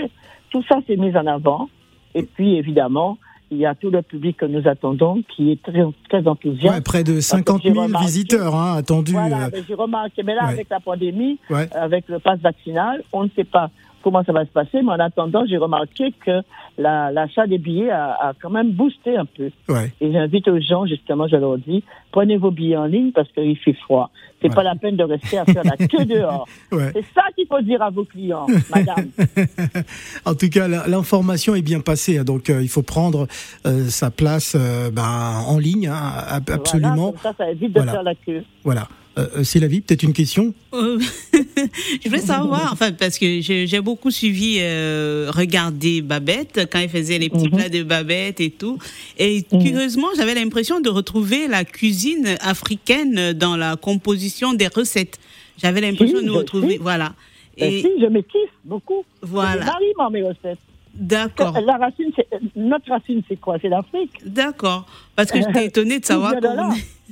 Tout 0.50 0.62
ça, 0.68 0.76
c'est 0.86 0.96
mis 0.96 1.14
en 1.16 1.26
avant. 1.26 1.68
Et 2.14 2.22
puis, 2.22 2.54
évidemment, 2.56 3.18
il 3.50 3.58
y 3.58 3.66
a 3.66 3.74
tout 3.74 3.90
le 3.90 4.02
public 4.02 4.36
que 4.36 4.46
nous 4.46 4.66
attendons 4.68 5.22
qui 5.34 5.50
est 5.52 5.62
très, 5.62 5.82
très 6.08 6.26
enthousiaste. 6.28 6.74
Ouais, 6.74 6.80
près 6.82 7.02
de 7.04 7.18
50 7.20 7.62
j'ai 7.62 7.72
000 7.72 7.84
remarqué- 7.86 8.04
visiteurs 8.04 8.54
hein, 8.54 8.76
attendus. 8.76 9.12
Voilà, 9.12 9.46
euh, 9.46 9.62
j'ai 9.66 9.74
remarqué, 9.74 10.22
mais 10.22 10.34
là, 10.34 10.44
ouais. 10.46 10.52
avec 10.52 10.68
la 10.70 10.80
pandémie, 10.80 11.38
Ouais. 11.50 11.68
avec 11.74 12.08
le 12.08 12.18
pass 12.18 12.38
vaccinal, 12.40 13.02
on 13.12 13.24
ne 13.24 13.28
sait 13.34 13.44
pas 13.44 13.70
comment 14.02 14.22
ça 14.24 14.32
va 14.32 14.44
se 14.44 14.50
passer, 14.50 14.82
mais 14.82 14.92
en 14.92 14.98
attendant, 15.00 15.44
j'ai 15.48 15.56
remarqué 15.56 16.12
que 16.24 16.42
la- 16.78 17.10
l'achat 17.10 17.46
des 17.46 17.58
billets 17.58 17.90
a, 17.90 18.12
a 18.28 18.32
quand 18.40 18.50
même 18.50 18.70
boosté 18.72 19.16
un 19.16 19.24
peu. 19.24 19.50
ouais. 19.68 19.92
Et 20.00 20.12
j'invite 20.12 20.48
aux 20.48 20.60
gens, 20.60 20.86
justement, 20.86 21.26
je 21.28 21.36
leur 21.36 21.58
dis, 21.58 21.82
prenez 22.12 22.36
vos 22.36 22.50
billets 22.50 22.76
en 22.76 22.84
ligne 22.86 23.12
parce 23.12 23.30
qu'il 23.32 23.56
fait 23.58 23.72
froid. 23.74 24.10
C'est 24.40 24.48
Ouais. 24.50 24.54
pas 24.54 24.62
la 24.62 24.76
peine 24.76 24.94
de 24.96 25.02
rester 25.02 25.36
à 25.38 25.44
faire 25.44 25.64
la 25.64 25.76
queue 25.76 26.04
dehors. 26.04 26.46
Ouais. 26.70 26.90
C'est 26.94 27.04
ça 27.14 27.22
qu'il 27.34 27.46
faut 27.48 27.60
dire 27.60 27.82
à 27.82 27.90
vos 27.90 28.04
clients, 28.04 28.46
madame. 28.74 29.08
En 30.24 30.34
tout 30.34 30.48
cas, 30.48 30.68
l'information 30.68 31.54
est 31.54 31.62
bien 31.62 31.80
passée, 31.80 32.18
hein, 32.18 32.24
donc 32.24 32.50
euh, 32.50 32.62
il 32.62 32.68
faut 32.68 32.82
prendre 32.82 33.26
euh, 33.66 33.86
sa 33.88 34.10
place 34.10 34.56
euh, 34.58 34.90
ben, 34.90 35.42
en 35.46 35.58
ligne, 35.58 35.88
hein, 35.88 36.00
ab- 36.28 36.50
absolument. 36.50 37.12
Voilà, 37.12 37.12
comme 37.12 37.22
ça, 37.22 37.34
ça 37.38 37.50
évite 37.50 37.72
de 37.72 37.78
Voilà. 37.80 37.92
faire 37.92 38.02
la 38.02 38.14
queue. 38.14 38.44
Voilà. 38.64 38.86
Euh, 39.18 39.42
c'est 39.42 39.58
la 39.58 39.66
vie, 39.66 39.80
peut-être 39.80 40.02
une 40.04 40.12
question 40.12 40.54
je 40.72 42.08
voulais 42.08 42.20
savoir, 42.20 42.70
enfin, 42.72 42.92
parce 42.92 43.18
que 43.18 43.40
j'ai 43.40 43.80
beaucoup 43.80 44.10
suivi, 44.10 44.58
euh, 44.60 45.30
regardé 45.34 46.02
Babette 46.02 46.68
quand 46.70 46.78
il 46.78 46.88
faisait 46.88 47.18
les 47.18 47.28
petits 47.28 47.46
Mhm. 47.48 47.56
plats 47.56 47.68
de 47.68 47.82
Babette 47.82 48.40
et 48.40 48.50
tout. 48.50 48.78
Et 49.18 49.44
Mhm. 49.52 49.62
curieusement, 49.62 50.08
j'avais 50.16 50.34
l'impression 50.34 50.80
de 50.80 50.88
retrouver 50.88 51.48
la 51.48 51.64
cuisine 51.64 52.36
africaine 52.40 53.32
dans 53.32 53.56
la 53.56 53.76
composition 53.76 54.54
des 54.54 54.68
recettes. 54.68 55.18
J'avais 55.60 55.80
l'impression 55.80 56.18
Si, 56.18 56.24
de 56.26 56.30
retrouver, 56.30 56.78
voilà. 56.80 57.14
Ben 57.58 57.72
Et 57.72 57.80
si, 57.82 57.88
je 58.00 58.06
me 58.06 58.20
kiffe 58.20 58.54
beaucoup. 58.64 59.04
Voilà. 59.22 59.62
Je 59.62 59.66
marie 59.66 59.92
moi, 59.96 60.10
mes 60.10 60.22
recettes. 60.22 60.58
D'accord, 60.98 61.58
La 61.60 61.76
racine, 61.76 62.10
c'est- 62.16 62.28
notre 62.56 62.88
racine, 62.90 63.22
c'est 63.28 63.36
quoi? 63.36 63.56
C'est 63.60 63.68
l'Afrique. 63.68 64.12
d'accord. 64.24 64.86
Parce 65.16 65.30
que 65.30 65.38
j'étais 65.38 65.66
étonnée 65.72 65.98
de 66.00 66.04
savoir 66.04 66.34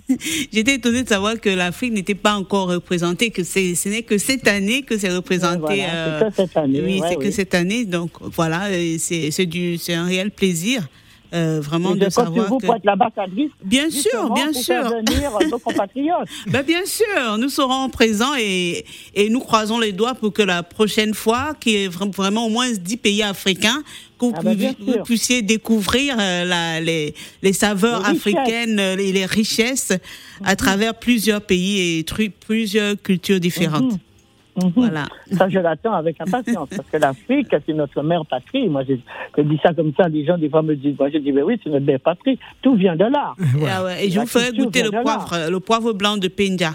J'étais 0.53 0.75
étonnée 0.75 1.03
de 1.03 1.09
savoir 1.09 1.41
que 1.41 1.49
l'Afrique 1.49 1.93
n'était 1.93 2.15
pas 2.15 2.35
encore 2.37 2.69
représentée, 2.69 3.31
que 3.31 3.43
c'est, 3.43 3.75
ce 3.75 3.89
n'est 3.89 4.03
que 4.03 4.19
cette 4.19 4.47
année 4.47 4.83
que 4.83 4.97
c'est 4.99 5.11
représenté. 5.15 5.59
Voilà, 5.59 5.95
euh, 5.95 6.19
c'est 6.21 6.27
que 6.29 6.35
cette 6.49 6.57
année. 6.57 6.81
Oui, 6.85 7.01
ouais, 7.01 7.09
c'est 7.09 7.17
que 7.17 7.31
cette 7.31 7.55
année. 7.55 7.85
Donc 7.85 8.11
voilà, 8.21 8.71
et 8.73 8.99
c'est 8.99 9.31
c'est 9.31 9.47
du 9.47 9.79
c'est 9.79 9.95
un 9.95 10.05
réel 10.05 10.31
plaisir 10.31 10.89
euh, 11.35 11.61
vraiment 11.61 11.95
de 11.95 12.01
sur 12.05 12.13
savoir 12.13 12.49
vous 12.49 12.59
que 12.59 12.67
pour 12.67 12.75
être 12.77 12.85
l'ambassadrice. 12.85 13.51
bien 13.65 13.91
sûr, 13.91 14.33
bien 14.35 14.47
pour 14.53 14.55
sûr. 14.63 14.65
faire 14.75 14.89
venir 14.91 15.31
nos 15.51 15.59
compatriotes. 15.59 16.29
Ben 16.47 16.63
bien 16.63 16.85
sûr, 16.85 17.39
nous 17.39 17.49
serons 17.49 17.89
présents 17.89 18.35
et, 18.39 18.85
et 19.15 19.29
nous 19.31 19.41
croisons 19.41 19.79
les 19.79 19.93
doigts 19.93 20.15
pour 20.15 20.33
que 20.33 20.43
la 20.43 20.63
prochaine 20.63 21.15
fois, 21.15 21.55
qu'il 21.61 21.73
y 21.73 21.85
ait 21.85 21.89
vra- 21.89 22.11
vraiment 22.15 22.47
au 22.47 22.51
moins 22.51 22.71
10 22.71 22.97
pays 22.99 23.23
africains, 23.23 23.83
que 24.19 24.25
vous, 24.27 24.33
Ah 24.37 24.41
ben, 24.43 24.57
puissiez- 24.57 24.77
vous 24.81 24.93
sûr. 24.93 25.03
puissiez 25.03 25.43
découvrir 25.43 26.17
euh, 26.19 26.45
la- 26.45 26.81
les, 26.81 27.15
les 27.43 27.53
saveurs 27.53 28.01
Les 28.03 28.17
africaines 28.17 28.79
euh, 28.81 28.97
et 28.97 29.13
les 29.13 29.27
richesses 29.27 29.93
à 30.45 30.57
travers 30.57 30.95
plusieurs 30.95 31.43
pays 31.43 31.99
et 31.99 32.05
plusieurs 32.47 32.95
cultures 33.03 33.41
différentes. 33.41 33.93
Mhm. 33.93 33.99
Mhm. 34.57 34.73
Voilà. 34.75 35.05
Ça, 35.33 35.49
je 35.49 35.59
l'attends 35.59 35.93
avec 35.95 36.21
impatience, 36.21 36.69
parce 36.75 36.89
que 36.91 36.97
l'Afrique, 36.97 37.49
c'est 37.67 37.73
notre 37.75 38.03
mère 38.03 38.25
patrie. 38.25 38.69
Moi, 38.69 38.85
je, 38.89 38.95
je 39.37 39.43
dis 39.43 39.59
ça 39.63 39.75
comme 39.75 39.93
ça, 39.97 40.09
des 40.09 40.25
gens, 40.25 40.39
des 40.39 40.49
fois, 40.49 40.63
me 40.63 40.75
disent, 40.77 40.97
moi, 40.99 41.11
je 41.13 41.19
dis, 41.19 41.33
mais 41.33 41.43
oui, 41.43 41.61
c'est 41.63 41.71
notre 41.71 41.85
mère 41.85 42.01
patrie. 42.01 42.39
Tout 42.63 42.75
vient 42.75 42.97
de 42.97 43.05
là. 43.05 43.35
Voilà. 43.59 43.77
Ah 43.79 43.85
ouais, 43.85 44.07
et 44.07 44.11
je 44.11 44.19
vous 44.21 44.27
ferai 44.27 44.51
goûter 44.57 44.83
le 44.83 44.91
poivre, 45.03 45.51
le 45.51 45.61
poivre 45.61 45.93
blanc 45.93 46.17
de 46.17 46.29
Penja, 46.29 46.73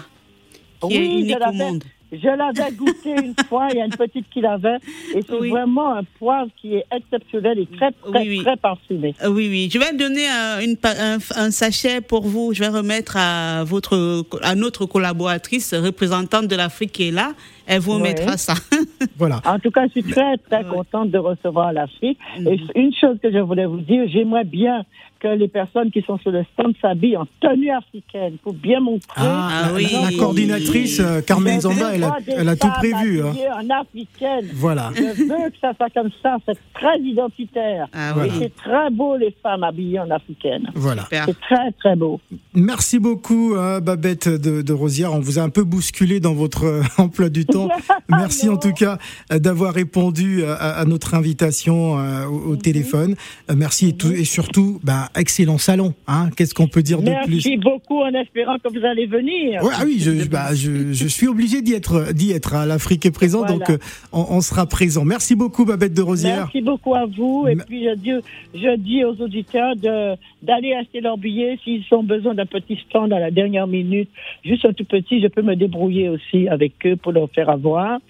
qui 0.88 0.94
est 0.94 0.98
Oui, 0.98 1.06
je 1.06 1.18
unique 1.20 1.36
au 1.36 1.38
l'avais, 1.40 1.58
monde. 1.58 1.84
je 2.12 2.26
l'avais 2.28 2.72
goûté 2.76 3.10
une 3.10 3.34
fois, 3.48 3.68
il 3.70 3.78
y 3.78 3.80
a 3.80 3.84
une 3.86 3.90
petite 3.96 4.26
qui 4.30 4.40
l'avait, 4.40 4.76
et 5.14 5.22
c'est 5.26 5.32
Oui. 5.40 5.50
vraiment 5.50 5.94
un 5.96 6.02
poivre 6.18 6.50
qui 6.60 6.74
est 6.76 6.84
exceptionnel 6.94 7.58
et 7.58 7.66
très, 7.66 7.90
très, 7.92 8.20
Oui, 8.20 8.26
oui. 8.28 8.42
très 8.44 8.56
parfumé. 8.56 9.14
Euh, 9.24 9.28
Oui, 9.28 9.48
oui. 9.48 9.70
Je 9.72 9.78
vais 9.78 9.92
donner 9.96 10.26
euh, 10.28 10.60
une, 10.64 10.76
un, 10.84 11.18
un 11.36 11.50
sachet 11.50 12.00
pour 12.00 12.22
vous. 12.26 12.52
Je 12.52 12.60
vais 12.60 12.68
remettre 12.68 13.16
à 13.16 13.64
votre, 13.64 14.24
à 14.42 14.54
notre 14.54 14.86
collaboratrice 14.86 15.72
représentante 15.74 16.46
de 16.48 16.56
l'Afrique 16.56 16.92
qui 16.92 17.08
est 17.08 17.12
là. 17.12 17.32
Elle 17.66 17.80
vous 17.80 17.94
Ouais. 17.96 18.02
mettra 18.02 18.36
ça. 18.36 18.54
Voilà. 19.18 19.40
En 19.44 19.58
tout 19.58 19.70
cas, 19.70 19.86
je 19.86 20.00
suis 20.00 20.02
très, 20.04 20.36
très 20.38 20.64
contente 20.64 21.10
de 21.10 21.18
recevoir 21.18 21.72
l'Afrique. 21.72 22.18
Et 22.38 22.58
une 22.74 22.92
chose 22.94 23.16
que 23.22 23.30
je 23.32 23.38
voulais 23.38 23.66
vous 23.66 23.80
dire, 23.80 24.04
j'aimerais 24.08 24.44
bien 24.44 24.84
que 25.20 25.28
les 25.28 25.46
personnes 25.46 25.92
qui 25.92 26.02
sont 26.02 26.18
sur 26.18 26.32
le 26.32 26.42
stand 26.52 26.74
s'habillent 26.82 27.16
en 27.16 27.26
tenue 27.40 27.70
africaine 27.70 28.38
pour 28.42 28.54
bien 28.54 28.80
montrer. 28.80 29.06
Ah, 29.18 29.48
Ah 29.52 29.68
la- 29.68 29.74
oui. 29.74 29.86
la, 29.92 30.10
la 30.10 30.16
coordinatrice 30.18 30.98
euh, 30.98 31.20
Carmen 31.20 31.60
Zamba, 31.60 31.94
elle 31.94 32.02
a, 32.02 32.16
elle 32.26 32.58
tout 32.58 32.68
prévu. 32.78 33.22
hein. 33.22 33.32
en 33.60 33.70
africaine. 33.80 34.48
Voilà. 34.54 34.90
Je 34.96 35.02
veux 35.22 35.50
que 35.50 35.58
ça 35.60 35.72
soit 35.76 35.90
comme 35.94 36.10
ça. 36.22 36.38
C'est 36.46 36.58
très 36.74 36.98
identitaire. 36.98 37.86
Ah 37.92 38.12
Voilà. 38.14 38.34
Et 38.34 38.38
c'est 38.40 38.54
très 38.56 38.90
beau, 38.90 39.16
les 39.16 39.34
femmes 39.42 39.62
habillées 39.62 40.00
en 40.00 40.10
africaine. 40.10 40.68
Voilà. 40.74 41.06
C'est 41.10 41.38
très, 41.40 41.70
très 41.78 41.94
beau. 41.94 42.20
Merci 42.54 42.98
beaucoup, 42.98 43.54
hein, 43.56 43.80
Babette 43.80 44.28
de, 44.28 44.62
de 44.62 44.72
Rosière. 44.72 45.12
On 45.12 45.20
vous 45.20 45.38
a 45.38 45.42
un 45.42 45.50
peu 45.50 45.62
bousculé 45.62 46.18
dans 46.18 46.34
votre 46.34 46.64
euh, 46.64 46.82
emploi 46.98 47.28
du 47.28 47.44
temps. 47.46 47.51
Merci 48.08 48.48
en 48.48 48.56
tout 48.56 48.72
cas 48.72 48.98
euh, 49.32 49.38
d'avoir 49.38 49.74
répondu 49.74 50.44
à, 50.44 50.54
à 50.54 50.84
notre 50.84 51.14
invitation 51.14 51.98
euh, 51.98 52.26
au, 52.26 52.32
Mhm. 52.42 52.50
au 52.50 52.56
téléphone. 52.56 53.14
Euh, 53.50 53.54
Merci 53.56 53.88
et, 53.88 53.92
tout, 53.92 54.10
et 54.12 54.24
surtout, 54.24 54.80
bah, 54.82 55.08
excellent 55.16 55.58
salon. 55.58 55.94
Hein, 56.06 56.30
Qu'est-ce 56.36 56.54
qu'on 56.54 56.68
peut 56.68 56.82
dire 56.82 57.00
de 57.02 57.10
plus? 57.24 57.34
Merci 57.34 57.56
beaucoup 57.58 58.00
en 58.00 58.12
espérant 58.14 58.56
que 58.58 58.68
vous 58.68 58.84
allez 58.84 59.06
venir. 59.06 59.62
Ouais, 59.62 59.72
ah 59.76 59.82
oui, 59.84 59.98
je, 60.00 60.26
bah, 60.28 60.54
je, 60.54 60.92
je 60.92 61.06
suis 61.06 61.28
obligé 61.28 61.62
d'y 61.62 61.74
être, 61.74 62.12
d'y 62.12 62.32
être. 62.32 62.54
hein. 62.54 62.66
L'Afrique 62.66 63.06
est 63.06 63.10
présente, 63.10 63.46
Voilà. 63.48 63.58
donc 63.58 63.70
euh, 63.70 63.78
on, 64.12 64.26
on 64.30 64.40
sera 64.40 64.66
présent. 64.66 65.04
Merci 65.04 65.34
beaucoup, 65.34 65.64
Babette 65.64 65.94
de 65.94 66.02
Rosière. 66.02 66.44
Merci 66.46 66.62
beaucoup 66.62 66.94
à 66.94 67.06
vous. 67.06 67.46
Et 67.48 67.56
puis, 67.56 67.84
je 67.84 67.94
dis, 67.94 68.10
je 68.54 68.76
dis 68.76 69.04
aux 69.04 69.14
auditeurs 69.22 69.76
de, 69.76 70.14
d'aller 70.42 70.74
acheter 70.74 71.00
leurs 71.00 71.18
billets 71.18 71.58
s'ils 71.62 71.84
ont 71.92 72.02
besoin 72.02 72.34
d'un 72.34 72.46
petit 72.46 72.76
stand 72.88 73.12
à 73.12 73.20
la 73.20 73.30
dernière 73.30 73.66
minute. 73.66 74.10
Juste 74.44 74.64
un 74.64 74.72
tout 74.72 74.84
petit, 74.84 75.20
je 75.20 75.28
peux 75.28 75.42
me 75.42 75.54
débrouiller 75.54 76.08
aussi 76.08 76.48
avec 76.48 76.74
eux 76.84 76.96
pour 76.96 77.12
leur 77.12 77.30
faire 77.30 77.48
avoir. 77.48 78.00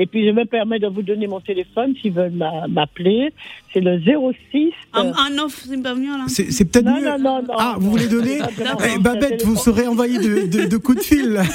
Et 0.00 0.06
puis, 0.06 0.24
je 0.26 0.30
me 0.30 0.44
permets 0.44 0.78
de 0.78 0.86
vous 0.86 1.02
donner 1.02 1.26
mon 1.26 1.40
téléphone 1.40 1.92
s'ils 2.00 2.12
veulent 2.12 2.30
m'a- 2.30 2.68
m'appeler. 2.68 3.32
C'est 3.72 3.80
le 3.80 3.98
06. 4.00 4.70
En, 4.94 5.06
euh, 5.06 5.10
en 5.12 5.44
offre, 5.44 5.58
c'est 5.68 5.82
pas 5.82 5.94
mieux, 5.94 6.16
là. 6.16 6.24
C'est 6.28 6.64
peut-être 6.70 6.84
non, 6.86 6.96
mieux. 7.00 7.04
non, 7.04 7.18
non, 7.18 7.42
non. 7.42 7.54
ah, 7.58 7.74
vous 7.78 7.90
voulez 7.90 8.06
donner 8.06 8.38
Eh, 8.38 8.98
Babette, 9.00 9.42
vous 9.44 9.56
serez 9.56 9.88
envoyé 9.88 10.18
de, 10.18 10.46
de, 10.46 10.66
de 10.68 10.76
coups 10.76 10.98
de 10.98 11.02
fil. 11.02 11.40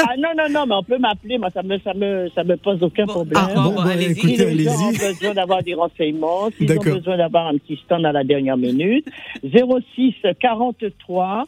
Ah 0.00 0.14
non, 0.16 0.28
non, 0.36 0.44
non, 0.50 0.64
mais 0.66 0.74
on 0.76 0.82
peut 0.84 0.98
m'appeler. 0.98 1.38
Moi, 1.38 1.50
ça 1.52 1.62
me, 1.62 1.78
ça 1.80 1.92
me, 1.92 2.28
ça 2.34 2.42
me 2.44 2.56
pose 2.56 2.82
aucun 2.82 3.04
Bon, 3.04 3.12
problème. 3.14 3.42
ah, 3.44 3.50
bon, 3.54 3.70
bon, 3.74 3.80
allez-y. 3.80 4.14
Si 4.14 4.26
écoutez, 4.28 4.54
les 4.54 4.64
gens 4.64 4.88
ont 4.88 4.92
besoin 4.92 5.34
d'avoir 5.34 5.62
des 5.62 5.74
renseignements, 5.74 6.48
s'ils 6.56 6.70
ont 6.72 6.82
besoin 6.82 7.16
d'avoir 7.18 7.48
un 7.48 7.58
petit 7.58 7.78
stand 7.84 8.06
à 8.06 8.12
la 8.12 8.22
dernière 8.24 8.56
minute, 8.56 9.06
06 9.42 10.14
43 10.40 11.46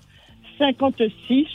56 0.58 1.46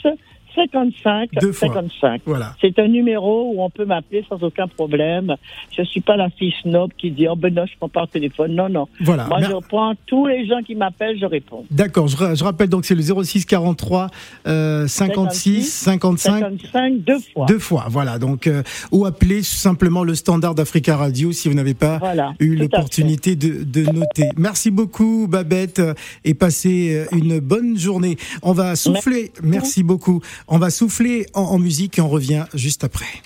55 0.56 1.30
Deux 1.40 1.52
fois. 1.52 1.68
55. 1.68 2.22
Voilà. 2.26 2.54
C'est 2.60 2.76
un 2.80 2.88
numéro 2.88 3.52
où 3.54 3.62
on 3.62 3.70
peut 3.70 3.84
m'appeler 3.84 4.24
sans 4.28 4.42
aucun 4.42 4.66
problème. 4.66 5.36
Je 5.76 5.82
suis 5.84 6.00
pas 6.00 6.16
la 6.16 6.30
fille 6.30 6.54
snob 6.62 6.90
qui 6.98 7.10
dit 7.12 7.28
oh 7.28 7.36
ben 7.36 7.54
non 7.54 7.64
je 7.66 7.72
prends 7.78 7.88
pas 7.88 8.02
le 8.02 8.06
téléphone. 8.08 8.54
Non 8.54 8.68
non. 8.68 8.88
Voilà. 9.00 9.26
Moi 9.26 9.40
Mer- 9.40 9.50
je 9.50 9.66
prends 9.68 9.92
tous 10.06 10.26
les 10.26 10.46
gens 10.46 10.60
qui 10.66 10.74
m'appellent, 10.74 11.18
je 11.20 11.26
réponds. 11.26 11.64
D'accord, 11.70 12.08
je, 12.08 12.16
ra- 12.16 12.34
je 12.34 12.42
rappelle 12.42 12.68
donc 12.68 12.84
c'est 12.86 12.94
le 12.94 13.02
06 13.02 13.44
43 13.44 14.08
euh, 14.48 14.86
56 14.86 15.62
55 15.70 16.40
55 16.40 16.94
deux 17.04 17.18
fois. 17.32 17.46
deux 17.46 17.58
fois. 17.58 17.84
Voilà, 17.88 18.18
donc 18.18 18.46
euh, 18.46 18.62
ou 18.90 19.04
appelez 19.06 19.42
simplement 19.42 20.02
le 20.04 20.14
standard 20.14 20.54
d'Africa 20.54 20.96
Radio 20.96 21.32
si 21.32 21.48
vous 21.48 21.54
n'avez 21.54 21.74
pas 21.74 21.98
Voilà. 21.98 22.32
eu 22.40 22.56
l'opportunité 22.56 23.36
de, 23.36 23.62
de 23.62 23.82
noter. 23.92 24.30
Merci 24.36 24.70
beaucoup 24.70 25.26
Babette 25.28 25.82
et 26.24 26.34
passez 26.34 27.06
euh, 27.12 27.16
une 27.16 27.38
bonne 27.40 27.78
journée. 27.78 28.16
On 28.42 28.52
va 28.52 28.74
souffler, 28.76 29.32
merci 29.42 29.82
beaucoup. 29.82 30.20
On 30.48 30.58
va 30.58 30.70
souffler 30.70 31.26
en, 31.34 31.58
musique 31.58 31.98
et 31.98 32.00
on 32.00 32.08
revient 32.08 32.44
juste 32.54 32.84
après. 32.84 33.22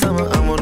Summer. 0.00 0.26
I'm 0.32 0.48
on 0.48 0.59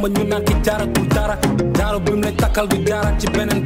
ngamba 0.00 0.08
ñu 0.20 0.24
naan 0.28 0.44
ki 0.44 0.54
jaaratul 0.64 1.06
dara 1.14 1.36
jaaro 1.76 1.98
bi 2.00 2.12
mu 2.12 2.22
lay 2.22 2.32
takkal 2.40 2.66
du 2.68 2.76
jaaraat 2.88 3.20
ci 3.20 3.26
beneen 3.34 3.62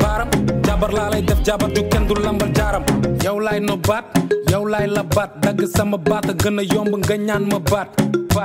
jabar 0.66 0.90
laa 0.92 1.10
lay 1.10 1.22
def 1.22 1.40
jabar 1.46 1.70
ju 1.74 1.82
kenn 1.90 2.06
du 2.08 2.14
lambal 2.14 2.50
jaaram 2.56 2.82
yow 3.24 3.38
laay 3.40 3.60
no 3.60 3.76
baat 3.76 4.04
yow 4.50 4.64
laay 4.66 4.86
la 4.86 5.02
sama 5.76 5.96
baat 5.98 6.26
a 6.30 6.32
gën 6.32 6.58
a 6.58 6.62
yomb 6.62 6.92
nga 6.98 7.16
ñaan 7.16 7.44
ma 7.50 7.58
baat 7.70 7.88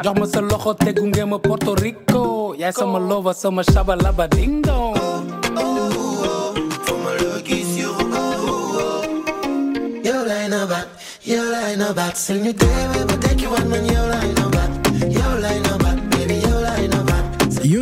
jox 0.03 0.19
ma 0.19 0.25
sa 0.27 0.41
loxo 0.41 0.73
tegu 0.75 1.05
ngeen 1.07 1.29
ma 1.29 1.37
Porto 1.39 1.73
Rico. 1.75 2.53
Yaay 2.61 2.73
sama 2.73 2.99
lova 2.99 3.33
sama 3.33 3.63
shaba 3.63 3.95
laba 3.95 4.27
ding 4.27 4.61
dong 4.61 4.93
yo 11.25 11.43
line 11.51 11.81
up, 11.81 12.15
sing 12.15 12.43
you 12.45 12.53
debe, 12.53 13.07
but 13.07 13.21
take 13.21 13.41
you 13.41 13.49
one 13.51 13.69
man, 13.69 13.85
yo 13.85 14.01
line 14.13 14.39
up, 14.39 14.55
yo 15.13 15.27
line 15.43 15.68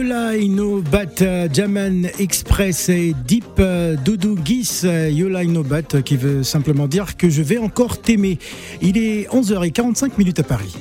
Yola 0.08 0.38
Inobat, 0.38 1.22
euh, 1.22 1.50
Jaman 1.52 2.08
Express 2.18 2.88
et 2.88 3.14
Deep 3.26 3.44
euh, 3.60 3.98
Doudou 3.98 4.38
Gis, 4.42 4.84
euh, 4.86 5.10
Yola 5.10 5.44
Inobat, 5.44 5.96
euh, 5.96 6.02
qui 6.02 6.16
veut 6.16 6.44
simplement 6.44 6.88
dire 6.88 7.18
que 7.18 7.30
je 7.30 7.42
vais 7.42 7.58
encore 7.58 8.00
t'aimer. 8.00 8.40
Il 8.82 8.98
est 8.98 9.28
11h45 9.28 10.12
minutes 10.18 10.40
à 10.40 10.44
Paris. 10.44 10.78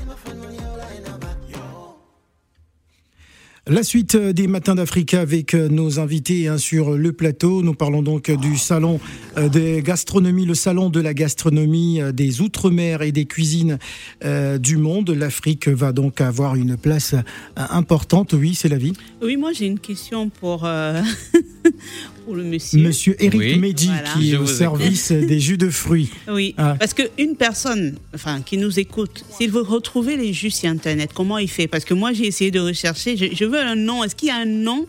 La 3.69 3.83
suite 3.83 4.15
euh, 4.15 4.33
des 4.33 4.47
Matins 4.47 4.77
d'Africa 4.77 5.21
avec 5.21 5.53
euh, 5.53 5.69
nos 5.69 5.99
invités 5.99 6.47
hein, 6.47 6.57
sur 6.57 6.93
le 6.93 7.13
plateau. 7.13 7.63
Nous 7.63 7.75
parlons 7.75 8.01
donc 8.01 8.31
euh, 8.31 8.37
du 8.37 8.57
salon 8.57 9.01
euh, 9.37 9.49
des 9.49 9.83
gastronomies, 9.83 10.47
le 10.47 10.55
salon 10.55 10.89
de 10.89 11.01
la 11.01 11.13
gastronomie 11.15 12.01
euh, 12.01 12.13
des 12.13 12.41
Outre-mer 12.41 13.03
et 13.03 13.11
des 13.11 13.25
cuisines 13.25 13.81
euh, 14.25 14.59
du 14.59 14.77
monde. 14.77 15.11
L'Afrique 15.11 15.67
va 15.67 15.91
donc 15.91 16.21
avoir 16.21 16.55
une 16.55 16.77
place 16.77 17.17
importante. 17.57 18.35
Oui, 18.35 18.55
c'est 18.55 18.69
la 18.69 18.79
vie. 18.79 18.93
Oui, 19.21 19.37
moi 19.37 19.51
j'ai 19.53 19.67
une 19.67 19.81
question 19.81 20.29
pour, 20.29 20.65
euh, 20.65 21.03
pour 22.25 22.37
le 22.37 22.45
monsieur. 22.45 22.79
Monsieur 22.81 23.17
Eric 23.19 23.35
Oui. 23.41 23.59
Mehdi, 23.59 23.87
Voilà. 23.89 24.11
qui 24.17 24.33
est 24.33 24.37
au 24.37 24.47
service 24.47 25.11
des 25.11 25.41
jus 25.41 25.59
de 25.59 25.71
fruits. 25.71 26.11
Oui, 26.29 26.55
Ah. 26.57 26.77
parce 26.79 26.95
qu'une 26.95 27.35
personne 27.37 27.97
enfin, 28.15 28.43
qui 28.43 28.59
nous 28.59 28.79
écoute, 28.79 29.25
s'il 29.37 29.51
veut 29.51 29.63
retrouver 29.63 30.17
les 30.17 30.33
jus 30.33 30.53
sur 30.53 30.71
Internet, 30.71 31.11
comment 31.13 31.39
il 31.39 31.51
fait? 31.51 31.67
Parce 31.67 31.85
que 31.85 31.95
moi 31.95 32.13
j'ai 32.13 32.29
essayé 32.29 32.53
de 32.53 32.61
rechercher, 32.61 33.17
je, 33.17 33.25
je 33.35 33.45
veux 33.45 33.56
un 33.61 33.75
nom. 33.77 34.03
Est-ce 34.05 34.15
qu'il 34.17 34.29
y 34.29 34.33
a 34.33 34.37
un 34.37 34.45
nom 34.47 34.87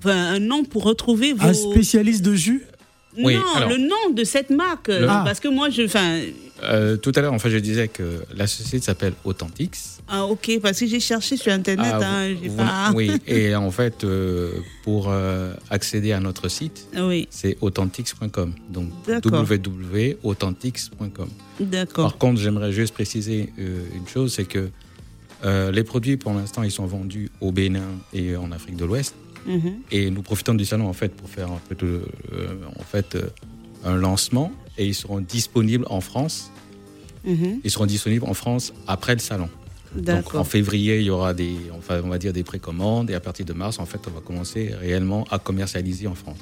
enfin, 0.00 0.34
un 0.34 0.38
nom 0.40 0.64
pour 0.64 0.82
retrouver 0.84 1.32
vos... 1.32 1.46
Un 1.46 1.54
spécialiste 1.54 2.22
de 2.22 2.34
jus? 2.34 2.62
Oui, 3.16 3.34
non, 3.34 3.42
alors- 3.56 3.70
le 3.70 3.78
nom 3.78 4.10
de 4.14 4.22
cette 4.24 4.50
marque. 4.50 4.90
Ah. 4.90 5.22
Parce 5.26 5.40
que 5.40 5.48
moi, 5.48 5.70
je. 5.70 5.82
Enfin, 5.82 6.20
Euh, 6.62 6.96
tout 6.96 7.10
à 7.16 7.20
l'heure, 7.20 7.32
en 7.32 7.38
fait, 7.38 7.50
je 7.50 7.58
disais 7.58 7.88
que 7.88 8.22
la 8.36 8.46
société 8.46 8.84
s'appelle 8.84 9.14
Authentix. 9.24 9.98
ah, 10.08 10.24
ok, 10.26 10.58
parce 10.62 10.78
que 10.80 10.86
j'ai 10.86 11.00
cherché 11.00 11.36
sur 11.36 11.52
Internet. 11.52 11.94
Ah, 12.00 12.04
hein, 12.22 12.34
vous- 12.42 12.56
pas... 12.56 12.90
Oui, 12.94 13.10
et 13.26 13.54
en 13.56 13.70
fait, 13.72 14.04
euh, 14.04 14.52
pour 14.84 15.06
euh, 15.08 15.52
accéder 15.70 16.12
à 16.12 16.20
notre 16.20 16.48
site, 16.48 16.86
Ah 16.96 17.06
Oui, 17.06 17.26
c'est 17.30 17.56
authentix.com. 17.60 18.52
Donc 18.70 18.90
www.authentix.com. 19.08 21.28
d'accord. 21.60 22.10
Par 22.10 22.18
contre, 22.18 22.40
j'aimerais 22.40 22.72
juste 22.72 22.94
préciser 22.94 23.52
euh, 23.58 23.84
une 23.94 24.06
chose, 24.08 24.32
c'est 24.34 24.44
que 24.44 24.68
euh, 25.44 25.70
les 25.70 25.84
produits, 25.84 26.16
pour 26.16 26.32
l'instant, 26.32 26.62
ils 26.62 26.70
sont 26.70 26.86
vendus 26.86 27.30
au 27.40 27.52
Bénin 27.52 27.88
et 28.12 28.36
en 28.36 28.50
Afrique 28.52 28.76
de 28.76 28.84
l'Ouest. 28.84 29.14
Mhm. 29.46 29.80
Et 29.90 30.10
nous 30.10 30.22
profitons 30.22 30.54
du 30.54 30.64
salon 30.64 30.88
en 30.88 30.92
fait 30.92 31.14
pour 31.14 31.28
faire 31.28 31.50
un 31.50 31.60
peu 31.68 31.74
de, 31.74 32.02
euh, 32.32 32.56
en 32.78 32.82
fait 32.82 33.14
euh, 33.14 33.28
un 33.84 33.96
lancement 33.96 34.52
et 34.76 34.86
ils 34.86 34.94
seront 34.94 35.20
disponibles 35.20 35.86
en 35.88 36.00
France. 36.00 36.50
Mhm. 37.24 37.60
Ils 37.64 37.70
seront 37.70 37.86
disponibles 37.86 38.26
en 38.26 38.34
France 38.34 38.72
après 38.86 39.14
le 39.14 39.20
salon. 39.20 39.48
Donc 39.96 40.34
en 40.34 40.44
février, 40.44 40.98
il 40.98 41.06
y 41.06 41.10
aura 41.10 41.32
des, 41.32 41.56
enfin, 41.76 42.00
on 42.04 42.08
va 42.08 42.18
dire 42.18 42.34
des 42.34 42.44
précommandes 42.44 43.10
et 43.10 43.14
à 43.14 43.20
partir 43.20 43.46
de 43.46 43.54
mars, 43.54 43.78
en 43.78 43.86
fait, 43.86 44.00
on 44.06 44.10
va 44.10 44.20
commencer 44.20 44.74
réellement 44.78 45.24
à 45.30 45.38
commercialiser 45.38 46.06
en 46.06 46.14
France. 46.14 46.36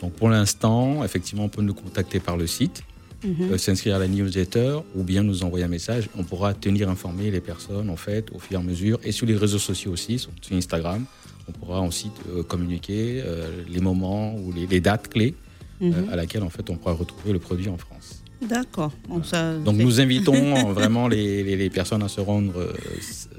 Donc 0.00 0.12
pour 0.12 0.28
l'instant, 0.28 1.02
effectivement, 1.02 1.44
on 1.44 1.48
peut 1.48 1.62
nous 1.62 1.74
contacter 1.74 2.20
par 2.20 2.36
le 2.36 2.46
site, 2.46 2.82
Mhm. 3.24 3.52
euh, 3.52 3.58
s'inscrire 3.58 3.96
à 3.96 3.98
la 3.98 4.08
newsletter 4.08 4.78
ou 4.96 5.02
bien 5.02 5.22
nous 5.22 5.42
envoyer 5.44 5.64
un 5.64 5.68
message. 5.68 6.08
On 6.16 6.24
pourra 6.24 6.54
tenir 6.54 6.88
informé 6.88 7.30
les 7.30 7.40
personnes 7.40 7.90
en 7.90 7.96
fait 7.96 8.30
au 8.34 8.38
fur 8.38 8.52
et 8.58 8.60
à 8.60 8.64
mesure 8.64 8.98
et 9.04 9.12
sur 9.12 9.26
les 9.26 9.36
réseaux 9.36 9.58
sociaux 9.58 9.92
aussi, 9.92 10.18
sur 10.18 10.56
Instagram. 10.56 11.04
On 11.48 11.52
pourra 11.52 11.80
aussi 11.82 12.10
euh, 12.34 12.42
communiquer 12.42 13.22
euh, 13.24 13.62
les 13.68 13.80
moments 13.80 14.34
ou 14.36 14.52
les, 14.52 14.66
les 14.66 14.80
dates 14.80 15.08
clés 15.08 15.34
euh, 15.82 15.86
Mhm. 15.86 16.08
à 16.12 16.16
laquelle 16.16 16.42
en 16.42 16.50
fait 16.50 16.68
on 16.70 16.76
pourra 16.76 16.92
retrouver 16.94 17.32
le 17.32 17.38
produit 17.38 17.68
en 17.68 17.78
France. 17.78 18.22
D'accord. 18.42 18.92
Bon, 19.06 19.20
Donc 19.64 19.76
nous 19.76 20.00
invitons 20.00 20.72
vraiment 20.72 21.08
les, 21.08 21.42
les- 21.42 21.56
les 21.56 21.68
personnes 21.70 22.02
à 22.02 22.08
se 22.08 22.22
rendre 22.22 22.52
euh, 22.58 22.72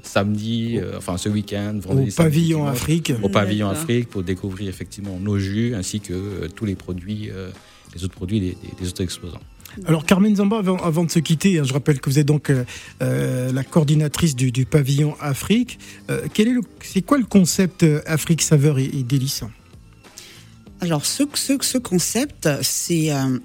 samedi, 0.02 0.78
euh, 0.78 0.96
enfin 0.98 1.16
ce 1.16 1.28
week-end, 1.28 1.76
Au 1.78 1.88
vendredi, 1.88 2.10
samedi, 2.10 2.36
pavillon 2.36 2.58
dimanche, 2.60 2.76
Afrique. 2.76 3.12
au 3.22 3.28
pavillon. 3.28 3.68
Afrique 3.68 4.08
pour 4.08 4.22
découvrir 4.22 4.68
effectivement 4.68 5.18
nos 5.20 5.38
jus 5.38 5.74
ainsi 5.74 6.00
que 6.00 6.12
euh, 6.12 6.48
tous 6.54 6.64
les 6.66 6.74
produits, 6.76 7.30
euh, 7.30 7.50
les 7.94 8.04
autres 8.04 8.14
produits 8.14 8.40
des, 8.40 8.50
des- 8.50 8.80
des 8.80 8.88
autres 8.88 9.02
exposants. 9.02 9.40
Alors 9.86 10.04
Carmen 10.04 10.36
Zamba, 10.36 10.58
avant, 10.58 10.76
avant 10.76 11.04
de 11.04 11.10
se 11.10 11.18
quitter, 11.18 11.58
hein, 11.58 11.64
je 11.64 11.72
rappelle 11.72 12.00
que 12.00 12.10
vous 12.10 12.18
êtes 12.18 12.26
donc 12.26 12.50
euh, 12.50 12.64
euh, 13.02 13.52
la 13.52 13.64
coordinatrice 13.64 14.36
du, 14.36 14.52
du 14.52 14.66
pavillon 14.66 15.16
Afrique. 15.20 15.78
Euh, 16.10 16.26
quel 16.32 16.48
est 16.48 16.52
le, 16.52 16.60
c'est 16.82 17.02
quoi 17.02 17.18
le 17.18 17.24
concept 17.24 17.84
Afrique 18.06 18.42
saveur 18.42 18.78
et, 18.78 18.84
et 18.84 19.02
délice 19.02 19.44
Alors, 20.80 21.06
ce, 21.06 21.24
ce, 21.34 21.54
ce 21.60 21.78
concept, 21.78 22.48
c'est, 22.60 23.12
euh, 23.12 23.38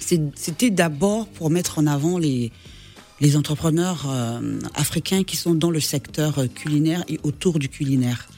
c'était 0.00 0.70
d'abord 0.70 1.28
pour 1.28 1.48
mettre 1.50 1.78
en 1.78 1.86
avant 1.86 2.18
les, 2.18 2.50
les 3.20 3.36
entrepreneurs 3.36 4.06
africains 4.74 5.22
qui 5.22 5.36
sont 5.36 5.54
dans 5.54 5.70
le 5.70 5.80
secteur 5.80 6.44
culinaire 6.54 7.04
et 7.08 7.20
autour 7.22 7.58
du 7.58 7.68
culinaire. 7.68 8.28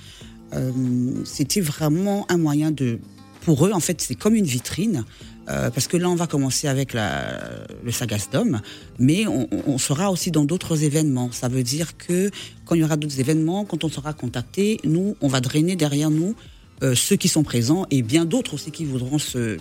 C'était 1.25 1.61
vraiment 1.61 2.25
un 2.31 2.39
moyen 2.39 2.71
de, 2.71 3.01
pour 3.41 3.67
eux, 3.67 3.73
en 3.73 3.81
fait, 3.81 4.01
c'est 4.01 4.15
comme 4.15 4.35
une 4.35 4.45
vitrine. 4.45 5.05
Euh, 5.49 5.71
parce 5.71 5.87
que 5.87 5.97
là, 5.97 6.09
on 6.09 6.15
va 6.15 6.27
commencer 6.27 6.67
avec 6.67 6.95
le 6.95 7.93
Sagasdom, 7.93 8.61
mais 8.99 9.27
on, 9.27 9.79
sera 9.79 10.11
aussi 10.11 10.31
dans 10.31 10.45
d'autres 10.45 10.83
événements. 10.83 11.31
Ça 11.31 11.49
veut 11.49 11.63
dire 11.63 11.97
que 11.97 12.31
quand 12.65 12.75
il 12.75 12.81
y 12.81 12.85
aura 12.85 12.97
d'autres 12.97 13.21
événements, 13.21 13.65
quand 13.65 13.85
on 13.85 13.89
sera 13.89 14.13
contacté, 14.13 14.81
nous, 14.85 15.17
on 15.21 15.29
va 15.29 15.41
drainer 15.41 15.77
derrière 15.77 16.11
nous 16.11 16.35
euh, 16.83 16.95
ceux 16.95 17.17
qui 17.17 17.29
sont 17.29 17.43
présents 17.43 17.87
et 17.91 18.03
bien 18.03 18.25
d'autres 18.25 18.55
aussi 18.55 18.71
qui 18.71 18.85
voudront 18.85 19.19
se, 19.19 19.57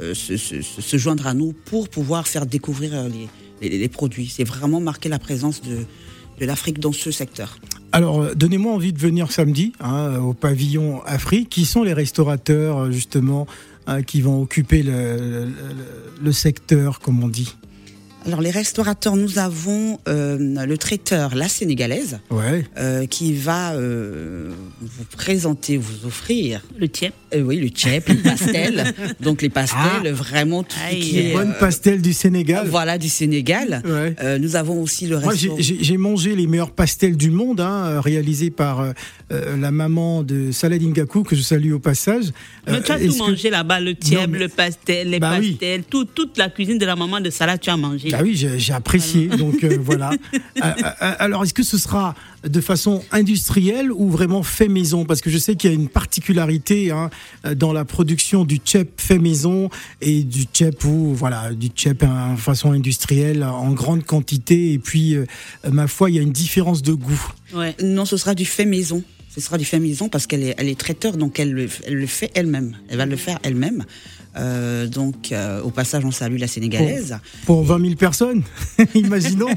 euh, 0.00 0.14
se, 0.14 0.96
joindre 0.96 1.26
à 1.26 1.34
nous 1.34 1.52
pour 1.52 1.88
pouvoir 1.88 2.26
faire 2.26 2.44
découvrir 2.44 3.08
les, 3.60 3.88
produits. 3.88 4.28
C'est 4.28 4.44
vraiment 4.44 4.80
marquer 4.80 5.08
la 5.08 5.18
présence 5.18 5.62
de, 5.62 5.86
l'Afrique 6.44 6.78
dans 6.78 6.92
ce 6.92 7.10
secteur. 7.10 7.58
Alors 7.90 8.34
donnez-moi 8.36 8.72
envie 8.72 8.92
de 8.92 8.98
venir 8.98 9.32
samedi 9.32 9.72
hein, 9.80 10.18
au 10.18 10.34
pavillon 10.34 11.02
Afrique. 11.04 11.48
Qui 11.48 11.64
sont 11.64 11.82
les 11.82 11.94
restaurateurs 11.94 12.92
justement 12.92 13.46
qui 14.06 14.20
vont 14.20 14.42
occuper 14.42 14.82
le 14.82 16.32
secteur, 16.32 17.00
comme 17.00 17.22
on 17.22 17.28
dit 17.28 17.56
Alors 18.28 18.42
les 18.42 18.50
restaurateurs, 18.50 19.16
nous 19.16 19.38
avons 19.38 19.98
euh, 20.06 20.36
le 20.66 20.76
traiteur 20.76 21.34
La 21.34 21.48
Sénégalaise 21.48 22.18
Ouais. 22.28 22.62
euh, 22.76 23.06
qui 23.06 23.32
va 23.32 23.72
euh, 23.72 24.50
vous 24.82 25.04
présenter, 25.16 25.78
vous 25.78 26.04
offrir, 26.06 26.60
Le 26.78 26.88
tiep. 26.88 27.14
euh, 27.34 27.40
oui, 27.40 27.56
le 27.56 27.68
tchèp, 27.68 28.06
les 28.10 28.16
pastels. 28.16 28.84
Donc 29.22 29.40
les 29.40 29.48
pastels, 29.48 29.80
Ah. 30.04 30.12
vraiment 30.12 30.62
tout 30.62 30.76
ce 30.76 30.94
Aïe. 30.94 31.00
qui 31.00 31.12
Les 31.12 31.28
est 31.30 31.32
bonnes 31.32 31.52
euh, 31.52 31.58
pastels 31.58 32.02
du 32.02 32.12
Sénégal. 32.12 32.68
voilà 32.68 32.98
du 32.98 33.08
Sénégal. 33.08 33.80
Ouais. 33.86 34.14
Euh, 34.22 34.36
nous 34.36 34.56
avons 34.56 34.82
aussi 34.82 35.06
le 35.06 35.18
Moi, 35.20 35.32
j'ai- 35.34 35.48
restaurant. 35.48 35.56
j'ai 35.60 35.78
j'ai 35.80 35.96
mangé 35.96 36.36
les 36.36 36.46
meilleurs 36.46 36.72
pastels 36.72 37.16
du 37.16 37.30
monde, 37.30 37.62
hein, 37.62 37.98
réalisés 38.02 38.50
par 38.50 38.92
la 39.30 39.70
maman 39.70 40.22
de 40.22 40.52
Salad 40.52 40.82
Ngakou, 40.82 41.22
que 41.22 41.34
je 41.34 41.40
salue 41.42 41.72
au 41.72 41.78
passage. 41.78 42.24
Mais 42.66 42.82
tu 42.82 42.92
as 42.92 42.98
tout 42.98 43.10
que- 43.10 43.18
mangé 43.18 43.48
là-bas, 43.48 43.80
le 43.80 43.94
tiep, 43.94 44.28
mais- 44.28 44.38
le 44.38 44.48
pastel, 44.48 45.08
les 45.10 45.18
Bah 45.18 45.36
oui. 45.40 45.52
pastels, 45.52 45.84
tout, 45.84 46.04
toute 46.04 46.36
la 46.36 46.50
cuisine 46.50 46.76
de 46.76 46.84
la 46.84 46.94
maman 46.94 47.20
de 47.20 47.30
Salah, 47.30 47.56
tu 47.56 47.70
as 47.70 47.76
mangé. 47.78 48.10
Ah 48.18 48.22
oui, 48.24 48.34
j'ai 48.34 48.72
apprécié. 48.72 49.28
Donc 49.28 49.62
euh, 49.62 49.78
voilà. 49.80 50.10
Alors, 51.00 51.44
est-ce 51.44 51.54
que 51.54 51.62
ce 51.62 51.78
sera 51.78 52.16
de 52.42 52.60
façon 52.60 53.04
industrielle 53.12 53.92
ou 53.92 54.10
vraiment 54.10 54.42
fait 54.42 54.66
maison? 54.66 55.04
Parce 55.04 55.20
que 55.20 55.30
je 55.30 55.38
sais 55.38 55.54
qu'il 55.54 55.70
y 55.70 55.72
a 55.72 55.76
une 55.76 55.88
particularité 55.88 56.90
hein, 56.90 57.10
dans 57.54 57.72
la 57.72 57.84
production 57.84 58.44
du 58.44 58.56
tchèp 58.56 59.00
fait 59.00 59.20
maison 59.20 59.70
et 60.00 60.24
du 60.24 60.44
tchèp 60.44 60.84
ou 60.84 61.14
voilà 61.14 61.52
du 61.52 61.68
tchèp 61.68 62.02
en 62.02 62.36
façon 62.36 62.72
industrielle 62.72 63.44
en 63.44 63.70
grande 63.70 64.04
quantité. 64.04 64.72
Et 64.72 64.78
puis, 64.80 65.14
euh, 65.14 65.24
ma 65.70 65.86
foi, 65.86 66.10
il 66.10 66.16
y 66.16 66.18
a 66.18 66.22
une 66.22 66.32
différence 66.32 66.82
de 66.82 66.94
goût. 66.94 67.32
Ouais. 67.54 67.76
Non, 67.82 68.04
ce 68.04 68.16
sera 68.16 68.34
du 68.34 68.44
fait 68.44 68.64
maison. 68.64 69.04
Ce 69.28 69.40
sera 69.40 69.58
du 69.58 69.64
fait 69.64 69.78
maison 69.78 70.08
parce 70.08 70.26
qu'elle 70.26 70.42
est, 70.42 70.54
elle 70.58 70.68
est 70.68 70.78
traiteur, 70.78 71.16
donc 71.16 71.38
elle 71.38 71.52
le, 71.52 71.68
elle 71.86 71.94
le 71.94 72.06
fait 72.06 72.32
elle-même. 72.34 72.76
Elle 72.88 72.96
va 72.96 73.06
le 73.06 73.16
faire 73.16 73.38
elle-même. 73.44 73.84
Euh, 74.38 74.86
donc, 74.86 75.32
euh, 75.32 75.60
au 75.62 75.70
passage, 75.70 76.04
on 76.04 76.10
salue 76.10 76.38
la 76.38 76.46
sénégalaise. 76.46 77.16
Pour 77.46 77.64
20 77.64 77.80
000 77.80 77.94
personnes, 77.96 78.42
imaginons. 78.94 79.48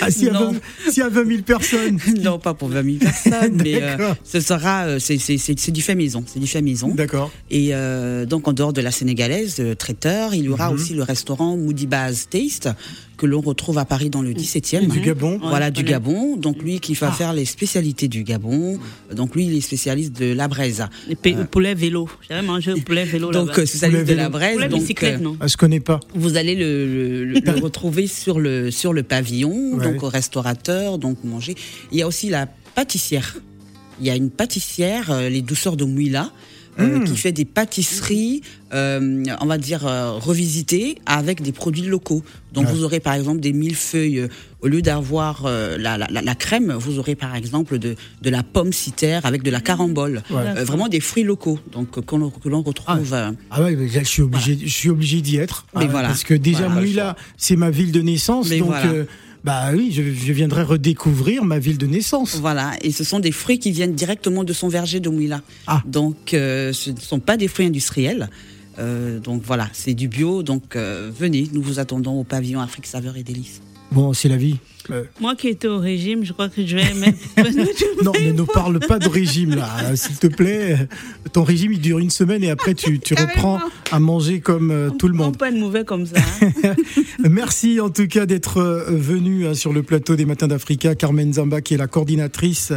ah, 0.00 0.10
s'il 0.10 0.24
y, 0.24 0.28
a 0.28 0.32
Non. 0.32 0.52
20 0.52 0.60
s'il 0.90 0.98
y 1.02 1.06
a 1.06 1.08
20 1.08 1.26
000 1.26 1.42
personnes. 1.42 1.98
non, 2.22 2.38
pas 2.38 2.54
pour 2.54 2.68
20 2.68 2.82
000 2.84 2.96
personnes, 2.98 3.60
mais 3.62 3.80
euh, 3.82 4.14
ce 4.24 4.40
sera, 4.40 4.84
euh, 4.84 4.98
c'est 4.98 5.70
du 5.70 5.82
fait 5.82 5.94
maison. 5.94 6.24
C'est 6.26 6.40
du 6.40 6.46
fait 6.46 6.62
maison. 6.62 6.88
D'accord. 6.94 7.30
Et 7.50 7.68
euh, 7.72 8.26
donc, 8.26 8.48
en 8.48 8.52
dehors 8.52 8.72
de 8.72 8.80
la 8.80 8.90
sénégalaise, 8.90 9.56
euh, 9.60 9.74
traiteur, 9.74 10.34
il 10.34 10.44
y 10.44 10.48
aura 10.48 10.68
Mhm. 10.70 10.74
aussi 10.74 10.94
le 10.94 11.02
restaurant 11.02 11.56
Moody 11.56 11.86
Baz 11.86 12.28
Taste 12.30 12.68
que 13.22 13.26
l'on 13.28 13.40
retrouve 13.40 13.78
à 13.78 13.84
Paris 13.84 14.10
dans 14.10 14.20
le 14.20 14.34
17e. 14.34 14.88
Du 14.88 15.00
Gabon. 15.00 15.38
Voilà, 15.40 15.66
Ouais, 15.66 15.70
du. 15.70 15.84
Gabon. 15.84 16.36
Donc, 16.36 16.60
lui 16.60 16.80
qui 16.80 16.94
va 16.94 17.08
Ah. 17.08 17.12
faire 17.12 17.32
les 17.32 17.44
spécialités 17.44 18.08
du 18.08 18.24
Gabon. 18.24 18.80
Donc, 19.14 19.36
lui, 19.36 19.46
il 19.46 19.56
est 19.56 19.60
spécialiste 19.60 20.18
de 20.18 20.32
la 20.32 20.48
braise. 20.48 20.84
Le 21.08 21.14
pa- 21.14 21.30
le 21.30 21.44
poulet 21.44 21.74
vélo. 21.74 22.08
J'avais 22.28 22.42
mangé 22.44 22.72
le 22.74 22.80
poulet 22.80 23.04
vélo 23.04 23.30
Donc, 23.30 23.50
euh, 23.50 23.64
spécialiste 23.64 24.06
de 24.08 24.14
la 24.14 24.28
braise. 24.28 24.54
poulet 24.54 24.68
donc, 24.68 24.80
bicyclette, 24.80 25.20
euh, 25.20 25.22
non 25.22 25.36
Ah, 25.38 25.46
je 25.46 25.56
connais 25.56 25.78
pas. 25.78 26.00
vous 26.16 26.36
allez 26.36 26.56
le, 26.56 26.84
le- 26.86 27.24
le- 27.26 27.40
le 27.40 27.60
retrouver 27.62 28.08
sur 28.08 28.40
le, 28.40 28.72
sur 28.72 28.92
le 28.92 29.04
pavillon, 29.04 29.74
Ouais. 29.76 29.84
donc 29.92 30.02
au 30.02 30.08
restaurateur, 30.08 30.98
donc 30.98 31.22
manger. 31.22 31.54
Il 31.92 31.98
y 31.98 32.02
a 32.02 32.08
aussi 32.08 32.28
la 32.28 32.46
pâtissière. 32.74 33.36
Il 34.00 34.06
y 34.06 34.10
a 34.10 34.16
une 34.16 34.30
pâtissière, 34.30 35.12
euh, 35.12 35.28
les 35.28 35.42
douceurs 35.42 35.76
de 35.76 35.84
Mouila, 35.84 36.32
euh, 36.80 37.04
qui 37.04 37.16
fait 37.16 37.32
des 37.32 37.44
pâtisseries, 37.44 38.42
euh, 38.72 39.22
on 39.40 39.46
va 39.46 39.58
dire, 39.58 39.86
euh, 39.86 40.12
revisitées 40.12 40.96
avec 41.06 41.42
des 41.42 41.52
produits 41.52 41.82
locaux. 41.86 42.22
Donc 42.52 42.66
Ouais. 42.66 42.72
vous 42.72 42.84
aurez 42.84 43.00
par 43.00 43.14
exemple 43.14 43.40
des 43.40 43.52
millefeuilles, 43.52 44.20
euh, 44.20 44.28
au 44.60 44.68
lieu 44.68 44.80
d'avoir 44.82 45.42
euh, 45.46 45.76
la, 45.78 45.98
la, 45.98 46.06
la- 46.10 46.34
crème, 46.34 46.72
vous 46.72 46.98
aurez 46.98 47.14
par 47.14 47.34
exemple 47.34 47.78
de, 47.78 47.94
de 48.22 48.30
la 48.30 48.42
pomme 48.42 48.72
citère 48.72 49.26
avec 49.26 49.42
de 49.42 49.50
la 49.50 49.60
carambole. 49.60 50.22
Ouais. 50.30 50.36
Euh, 50.56 50.64
vraiment 50.64 50.88
des 50.88 51.00
fruits 51.00 51.24
locaux, 51.24 51.58
donc 51.72 52.04
que 52.04 52.16
l'on 52.16 52.30
que 52.30 52.48
l'on 52.48 52.62
retrouve. 52.62 53.12
euh, 53.12 53.32
Ah 53.50 53.62
ouais, 53.62 53.76
je 53.88 54.04
suis 54.04 54.22
obligé, 54.22 54.58
je 54.62 54.68
suis 54.72 54.88
obligé 54.90 55.20
d'y 55.20 55.36
être. 55.36 55.66
Mais 55.76 55.84
Ah, 55.84 55.90
voilà. 55.90 56.08
Parce 56.08 56.24
que 56.24 56.34
déjà, 56.34 56.66
Voilà. 56.68 56.80
Mouila, 56.80 57.16
c'est 57.36 57.56
ma 57.56 57.70
ville 57.70 57.92
de 57.92 58.00
naissance. 58.00 58.48
Mais 58.50 58.58
donc, 58.58 58.68
voilà. 58.68 59.04
Bah 59.44 59.70
oui, 59.74 59.90
je, 59.92 60.02
je 60.02 60.32
viendrai 60.32 60.62
redécouvrir 60.62 61.44
ma 61.44 61.58
ville 61.58 61.78
de 61.78 61.86
naissance. 61.86 62.36
Voilà, 62.36 62.72
et 62.82 62.92
ce 62.92 63.04
sont 63.04 63.18
des 63.18 63.32
fruits 63.32 63.58
qui 63.58 63.72
viennent 63.72 63.94
directement 63.94 64.44
de 64.44 64.52
son 64.52 64.68
verger 64.68 65.00
de 65.00 65.08
Mouila. 65.08 65.42
Ah. 65.66 65.82
Donc, 65.84 66.32
euh, 66.34 66.72
ce 66.72 66.90
ne 66.90 67.00
sont 67.00 67.18
pas 67.18 67.36
des 67.36 67.48
fruits 67.48 67.66
industriels. 67.66 68.28
Euh, 68.78 69.18
donc 69.18 69.42
voilà, 69.44 69.68
c'est 69.72 69.94
du 69.94 70.08
bio. 70.08 70.42
Donc 70.42 70.76
euh, 70.76 71.10
venez, 71.14 71.48
nous 71.52 71.62
vous 71.62 71.78
attendons 71.78 72.18
au 72.18 72.24
pavillon 72.24 72.60
Afrique 72.60 72.86
Saveur 72.86 73.16
et 73.16 73.22
Délices. 73.22 73.60
Bon, 73.90 74.12
c'est 74.12 74.28
la 74.28 74.36
vie. 74.36 74.56
Euh, 74.90 75.04
Moi 75.20 75.36
qui 75.36 75.48
étais 75.48 75.68
au 75.68 75.78
régime, 75.78 76.24
je 76.24 76.32
crois 76.32 76.48
que 76.48 76.64
je 76.66 76.76
vais 76.76 76.94
mettre. 76.94 77.18
non, 78.04 78.12
ne 78.24 78.32
nous 78.32 78.46
parle 78.46 78.80
pas 78.80 78.98
de 78.98 79.08
régime 79.08 79.54
là, 79.54 79.94
s'il 79.96 80.16
te 80.16 80.26
plaît. 80.26 80.88
Ton 81.32 81.44
régime, 81.44 81.72
il 81.72 81.80
dure 81.80 81.98
une 81.98 82.10
semaine 82.10 82.42
et 82.42 82.50
après, 82.50 82.74
tu, 82.74 82.98
tu 82.98 83.14
reprends 83.14 83.60
à 83.90 84.00
manger 84.00 84.40
comme 84.40 84.70
euh, 84.70 84.90
tout 84.90 85.08
le 85.08 85.14
On 85.14 85.24
monde. 85.24 85.38
pas 85.38 85.50
de 85.52 85.58
mauvais 85.58 85.84
comme 85.84 86.06
ça. 86.06 86.16
hein. 86.64 86.74
Merci 87.30 87.80
en 87.80 87.90
tout 87.90 88.06
cas 88.08 88.26
d'être 88.26 88.58
euh, 88.58 88.84
venu 88.88 89.46
hein, 89.46 89.54
sur 89.54 89.72
le 89.72 89.82
plateau 89.82 90.16
des 90.16 90.24
Matins 90.24 90.48
d'Africa. 90.48 90.94
Carmen 90.94 91.32
Zamba, 91.32 91.60
qui 91.60 91.74
est 91.74 91.78
la 91.78 91.86
coordinatrice 91.86 92.72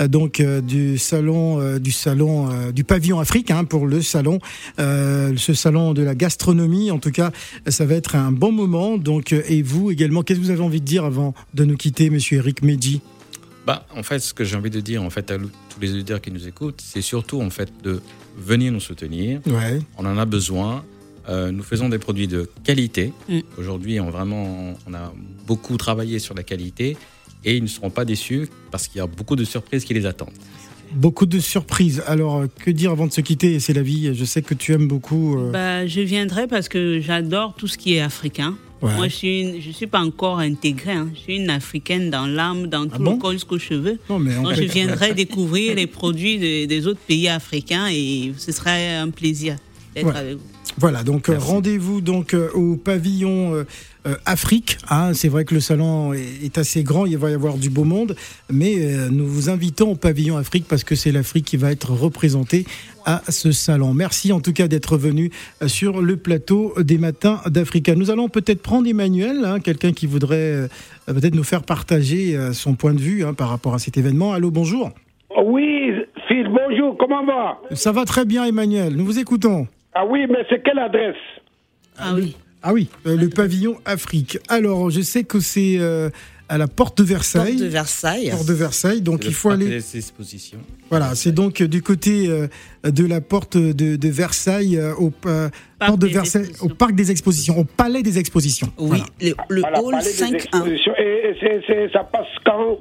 euh, 0.00 0.08
donc 0.08 0.42
du 0.64 0.98
salon, 0.98 1.78
du 1.78 1.92
salon, 1.92 2.48
du 2.72 2.84
pavillon 2.84 3.20
Afrique 3.20 3.50
hein, 3.50 3.64
pour 3.64 3.86
le 3.86 4.02
salon, 4.02 4.38
ce 4.78 5.54
salon 5.54 5.92
de 5.92 6.02
la 6.02 6.14
gastronomie. 6.14 6.90
En 6.90 6.98
tout 6.98 7.10
cas, 7.10 7.30
ça 7.66 7.84
va 7.84 7.94
être 7.94 8.16
un 8.16 8.32
bon 8.32 8.52
moment. 8.52 8.96
Donc, 8.98 9.32
et 9.32 9.62
vous 9.62 9.90
également, 9.90 10.22
qu'est-ce 10.22 10.38
que 10.40 10.44
vous 10.44 10.50
avez 10.50 10.60
envie 10.62 10.80
de 10.80 10.86
dire 10.86 11.04
avant 11.04 11.34
de 11.54 11.64
nous 11.64 11.76
quitter, 11.76 12.10
Monsieur 12.10 12.38
Eric 12.38 12.62
Medji 12.62 13.00
Bah, 13.66 13.86
en 13.96 14.02
fait, 14.02 14.18
ce 14.20 14.34
que 14.34 14.44
j'ai 14.44 14.56
envie 14.56 14.70
de 14.70 14.80
dire 14.80 15.02
en 15.02 15.10
fait 15.10 15.30
à 15.30 15.36
tous 15.38 15.80
les 15.80 15.92
auditeurs 15.92 16.20
qui 16.20 16.30
nous 16.30 16.46
écoutent, 16.46 16.80
c'est 16.84 17.02
surtout 17.02 17.40
en 17.40 17.50
fait 17.50 17.70
de 17.82 18.00
venir 18.38 18.72
nous 18.72 18.80
soutenir. 18.80 19.40
Ouais. 19.46 19.80
On 19.98 20.06
en 20.06 20.16
a 20.18 20.24
besoin. 20.24 20.84
Euh, 21.28 21.52
nous 21.52 21.62
faisons 21.62 21.88
des 21.88 21.98
produits 21.98 22.26
de 22.28 22.48
qualité. 22.64 23.12
Mm. 23.28 23.40
Aujourd'hui, 23.58 24.00
on 24.00 24.10
vraiment, 24.10 24.74
on 24.86 24.94
a 24.94 25.12
beaucoup 25.46 25.76
travaillé 25.76 26.18
sur 26.18 26.34
la 26.34 26.42
qualité 26.42 26.96
et 27.44 27.56
ils 27.56 27.62
ne 27.62 27.68
seront 27.68 27.90
pas 27.90 28.04
déçus 28.04 28.48
parce 28.70 28.88
qu'il 28.88 28.98
y 28.98 29.02
a 29.02 29.06
beaucoup 29.06 29.36
de 29.36 29.44
surprises 29.44 29.84
qui 29.84 29.94
les 29.94 30.06
attendent. 30.06 30.30
Beaucoup 30.92 31.26
de 31.26 31.38
surprises. 31.38 32.02
Alors, 32.06 32.38
euh, 32.38 32.46
que 32.64 32.70
dire 32.70 32.90
avant 32.90 33.06
de 33.06 33.12
se 33.12 33.20
quitter? 33.20 33.60
C'est 33.60 33.74
la 33.74 33.82
vie. 33.82 34.12
Je 34.14 34.24
sais 34.24 34.42
que 34.42 34.54
tu 34.54 34.72
aimes 34.72 34.88
beaucoup. 34.88 35.38
euh, 35.38 35.50
bah, 35.52 35.86
je 35.86 36.00
viendrai 36.00 36.48
parce 36.48 36.68
que 36.68 37.00
j'adore 37.00 37.54
tout 37.54 37.68
ce 37.68 37.78
qui 37.78 37.94
est 37.94 38.00
africain. 38.00 38.56
Ouais. 38.82 38.94
Moi, 38.94 39.08
je 39.08 39.14
suis, 39.14 39.40
une- 39.42 39.60
je 39.60 39.70
suis 39.70 39.86
pas 39.86 40.00
encore 40.00 40.38
intégrée. 40.38 40.92
hein. 40.92 41.08
Je 41.14 41.20
suis 41.20 41.36
une 41.36 41.50
africaine 41.50 42.10
dans 42.10 42.26
l'âme, 42.26 42.66
dans 42.68 42.84
tout 42.86 42.92
Ah 42.94 42.98
bon? 42.98 43.12
le 43.12 43.16
corps 43.18 43.32
jusqu'aux 43.32 43.58
cheveux. 43.58 43.98
Non, 44.08 44.18
mais 44.18 44.36
on 44.36 44.42
Donc, 44.44 44.54
je 44.54 44.62
viendrai 44.62 45.14
découvrir 45.14 45.74
les 45.74 45.86
produits 45.86 46.38
de- 46.38 46.64
des 46.66 46.86
autres 46.86 47.00
pays 47.06 47.28
africains 47.28 47.88
et 47.90 48.32
ce 48.36 48.52
serait 48.52 48.96
un 48.96 49.10
plaisir 49.10 49.56
d'être 49.94 50.06
Ouais. 50.06 50.16
avec 50.16 50.34
vous. 50.36 50.42
Voilà, 50.78 51.02
donc 51.02 51.28
euh, 51.28 51.36
rendez-vous 51.36 52.00
donc 52.00 52.32
euh, 52.32 52.48
au 52.54 52.76
pavillon 52.76 53.54
euh, 54.06 54.14
Afrique. 54.24 54.78
hein. 54.88 55.12
c'est 55.14 55.28
vrai 55.28 55.44
que 55.44 55.52
le 55.52 55.60
salon 55.60 56.14
est, 56.14 56.24
est 56.44 56.56
assez 56.58 56.84
grand, 56.84 57.06
il 57.06 57.18
va 57.18 57.28
y 57.30 57.34
avoir 57.34 57.58
du 57.58 57.70
beau 57.70 57.82
monde, 57.84 58.14
mais 58.50 58.76
nous 59.10 59.26
vous 59.26 59.50
invitons 59.50 59.90
au 59.90 59.94
pavillon 59.96 60.36
Afrique 60.38 60.64
parce 60.68 60.84
que 60.84 60.94
c'est 60.94 61.10
l'Afrique 61.12 61.44
qui 61.44 61.56
va 61.56 61.72
être 61.72 61.90
représentée 61.90 62.64
à 63.04 63.22
ce 63.28 63.52
salon. 63.52 63.94
Merci 63.94 64.32
en 64.32 64.40
tout 64.40 64.52
cas 64.52 64.68
d'être 64.68 64.96
venu 64.96 65.30
euh, 65.62 65.68
sur 65.68 66.00
le 66.00 66.16
plateau 66.16 66.74
des 66.78 66.98
matins 66.98 67.40
d'Africa. 67.46 67.94
Nous 67.94 68.10
allons 68.10 68.28
peut-être 68.28 68.62
prendre 68.62 68.88
Emmanuel, 68.88 69.44
hein, 69.44 69.60
quelqu'un 69.60 69.92
qui 69.92 70.06
voudrait 70.06 70.54
euh, 70.54 70.68
peut-être 71.06 71.34
nous 71.34 71.44
faire 71.44 71.62
partager 71.62 72.36
euh, 72.36 72.52
son 72.52 72.74
point 72.74 72.94
de 72.94 73.00
vue 73.00 73.24
hein, 73.24 73.34
par 73.34 73.48
rapport 73.48 73.74
à 73.74 73.78
cet 73.78 73.96
événement. 73.96 74.32
Allô, 74.32 74.50
bonjour. 74.50 74.90
Oui, 75.44 75.92
Phil, 76.28 76.48
bonjour, 76.48 76.96
comment 76.98 77.24
va? 77.24 77.58
Ça 77.72 77.92
va 77.92 78.04
très 78.04 78.24
bien, 78.24 78.44
Emmanuel. 78.44 78.94
Nous 78.96 79.04
vous 79.04 79.18
écoutons. 79.18 79.66
Ah 79.94 80.04
oui, 80.06 80.26
mais 80.28 80.44
c'est 80.48 80.62
quelle 80.62 80.78
adresse? 80.78 81.16
Ah 81.98 82.12
oui. 82.14 82.36
Ah 82.62 82.74
oui, 82.74 82.88
euh, 83.06 83.16
le 83.16 83.30
pavillon 83.30 83.76
Afrique. 83.86 84.38
Alors, 84.48 84.90
je 84.90 85.00
sais 85.00 85.24
que 85.24 85.40
c'est 85.40 85.76
euh, 85.78 86.10
à 86.50 86.58
la 86.58 86.66
porte 86.66 86.98
de 86.98 87.04
Versailles. 87.04 87.52
Porte 87.52 87.62
de 87.62 87.68
Versailles. 87.68 88.30
Porte 88.30 88.46
de 88.48 88.52
Versailles, 88.52 89.00
donc 89.02 89.24
il 89.24 89.32
faut 89.32 89.48
parc 89.50 89.60
aller. 89.60 89.70
des 89.70 89.96
expositions. 89.96 90.58
Voilà, 90.90 91.14
c'est 91.14 91.30
donc 91.32 91.60
euh, 91.60 91.68
du 91.68 91.80
côté 91.80 92.26
euh, 92.28 92.48
de 92.82 93.06
la 93.06 93.20
porte 93.20 93.56
de, 93.56 93.94
de 93.96 94.08
Versailles 94.08 94.76
euh, 94.76 94.92
au, 94.96 95.12
euh, 95.26 95.48
Parc 95.78 95.90
porte 95.90 96.00
de 96.02 96.06
des 96.08 96.12
Versailles, 96.12 96.42
au 96.42 96.44
Expositions. 96.46 96.76
parc 96.76 96.94
des 96.96 97.10
expositions, 97.12 97.58
au 97.60 97.64
palais 97.64 98.02
des 98.02 98.18
expositions. 98.18 98.72
Oui, 98.78 98.88
Voilà. 98.88 99.04
le, 99.20 99.34
le 99.56 99.62
hall 99.62 99.92
Palais 99.92 100.04
des 100.04 100.10
5-1. 100.24 100.34
Expositions. 100.34 100.92
Et, 100.98 101.02
et 101.30 101.36
c'est- 101.40 101.62
c'est- 101.68 101.92
ça 101.92 102.02
passe 102.04 102.26
quand? 102.44 102.78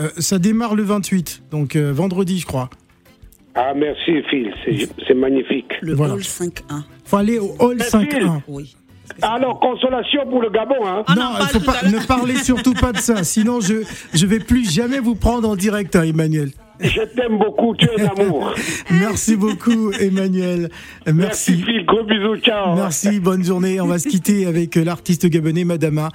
Euh, 0.00 0.08
ça 0.18 0.38
démarre 0.38 0.74
le 0.74 0.82
28, 0.82 1.42
donc 1.50 1.76
euh, 1.76 1.92
vendredi, 1.92 2.38
je 2.40 2.46
crois. 2.46 2.70
Ah, 3.54 3.72
merci, 3.76 4.12
Phil, 4.30 4.52
c'est 5.06 5.14
magnifique. 5.14 5.70
Le 5.82 5.94
Voilà. 5.94 6.14
hall 6.14 6.22
5-1. 6.24 6.82
faut 7.04 7.16
aller 7.18 7.38
au 7.38 7.54
hall 7.60 7.76
Mais 7.78 7.84
5.1. 7.84 8.40
Oui. 8.48 8.74
Alors, 9.22 9.60
consolation 9.60 10.26
pour 10.28 10.42
le 10.42 10.50
Gabon, 10.50 10.86
hein 10.86 11.04
On 11.08 11.14
non, 11.14 11.32
faut 11.48 11.60
pas, 11.60 11.82
ne 11.84 12.04
parlez 12.06 12.36
surtout 12.36 12.74
pas 12.74 12.92
de 12.92 12.98
ça, 12.98 13.24
sinon 13.24 13.60
je 13.60 13.84
je 14.12 14.26
vais 14.26 14.40
plus 14.40 14.70
jamais 14.70 14.98
vous 14.98 15.14
prendre 15.14 15.48
en 15.48 15.56
direct, 15.56 15.96
hein, 15.96 16.02
Emmanuel. 16.02 16.50
Je 16.80 17.02
t'aime 17.14 17.38
beaucoup, 17.38 17.74
tu 17.76 17.86
es 17.86 18.02
un 18.02 18.08
amour. 18.08 18.52
Merci 18.90 19.36
beaucoup, 19.36 19.92
Emmanuel. 19.92 20.70
Merci, 21.06 21.12
Merci. 21.14 21.62
Phil, 21.62 21.86
gros 21.86 22.02
bisous, 22.02 22.36
ciao. 22.38 22.74
Merci, 22.74 23.20
bonne 23.20 23.44
journée. 23.44 23.80
On 23.80 23.86
va 23.86 23.98
se 23.98 24.08
quitter 24.08 24.46
avec 24.46 24.76
euh, 24.76 24.84
l'artiste 24.84 25.26
gabonais 25.26 25.64
Madama. 25.64 26.08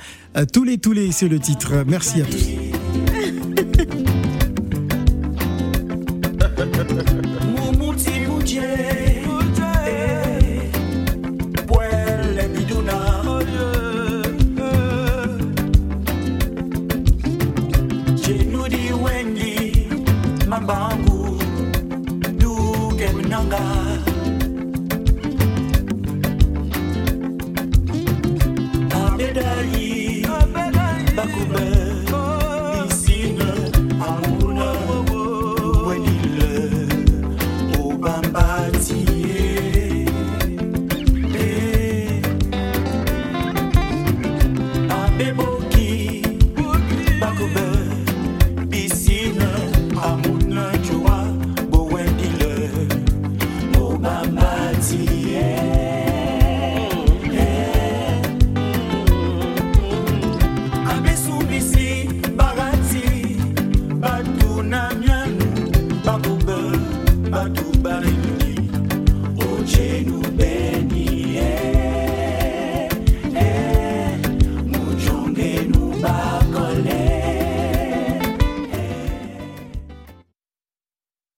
Tous 0.54 0.66
les, 0.66 0.78
tous 0.78 0.92
les, 0.92 1.12
c'est 1.12 1.30
le 1.30 1.40
titre. 1.40 1.86
Merci 1.88 2.22
à 2.22 2.26
tous. 2.26 2.50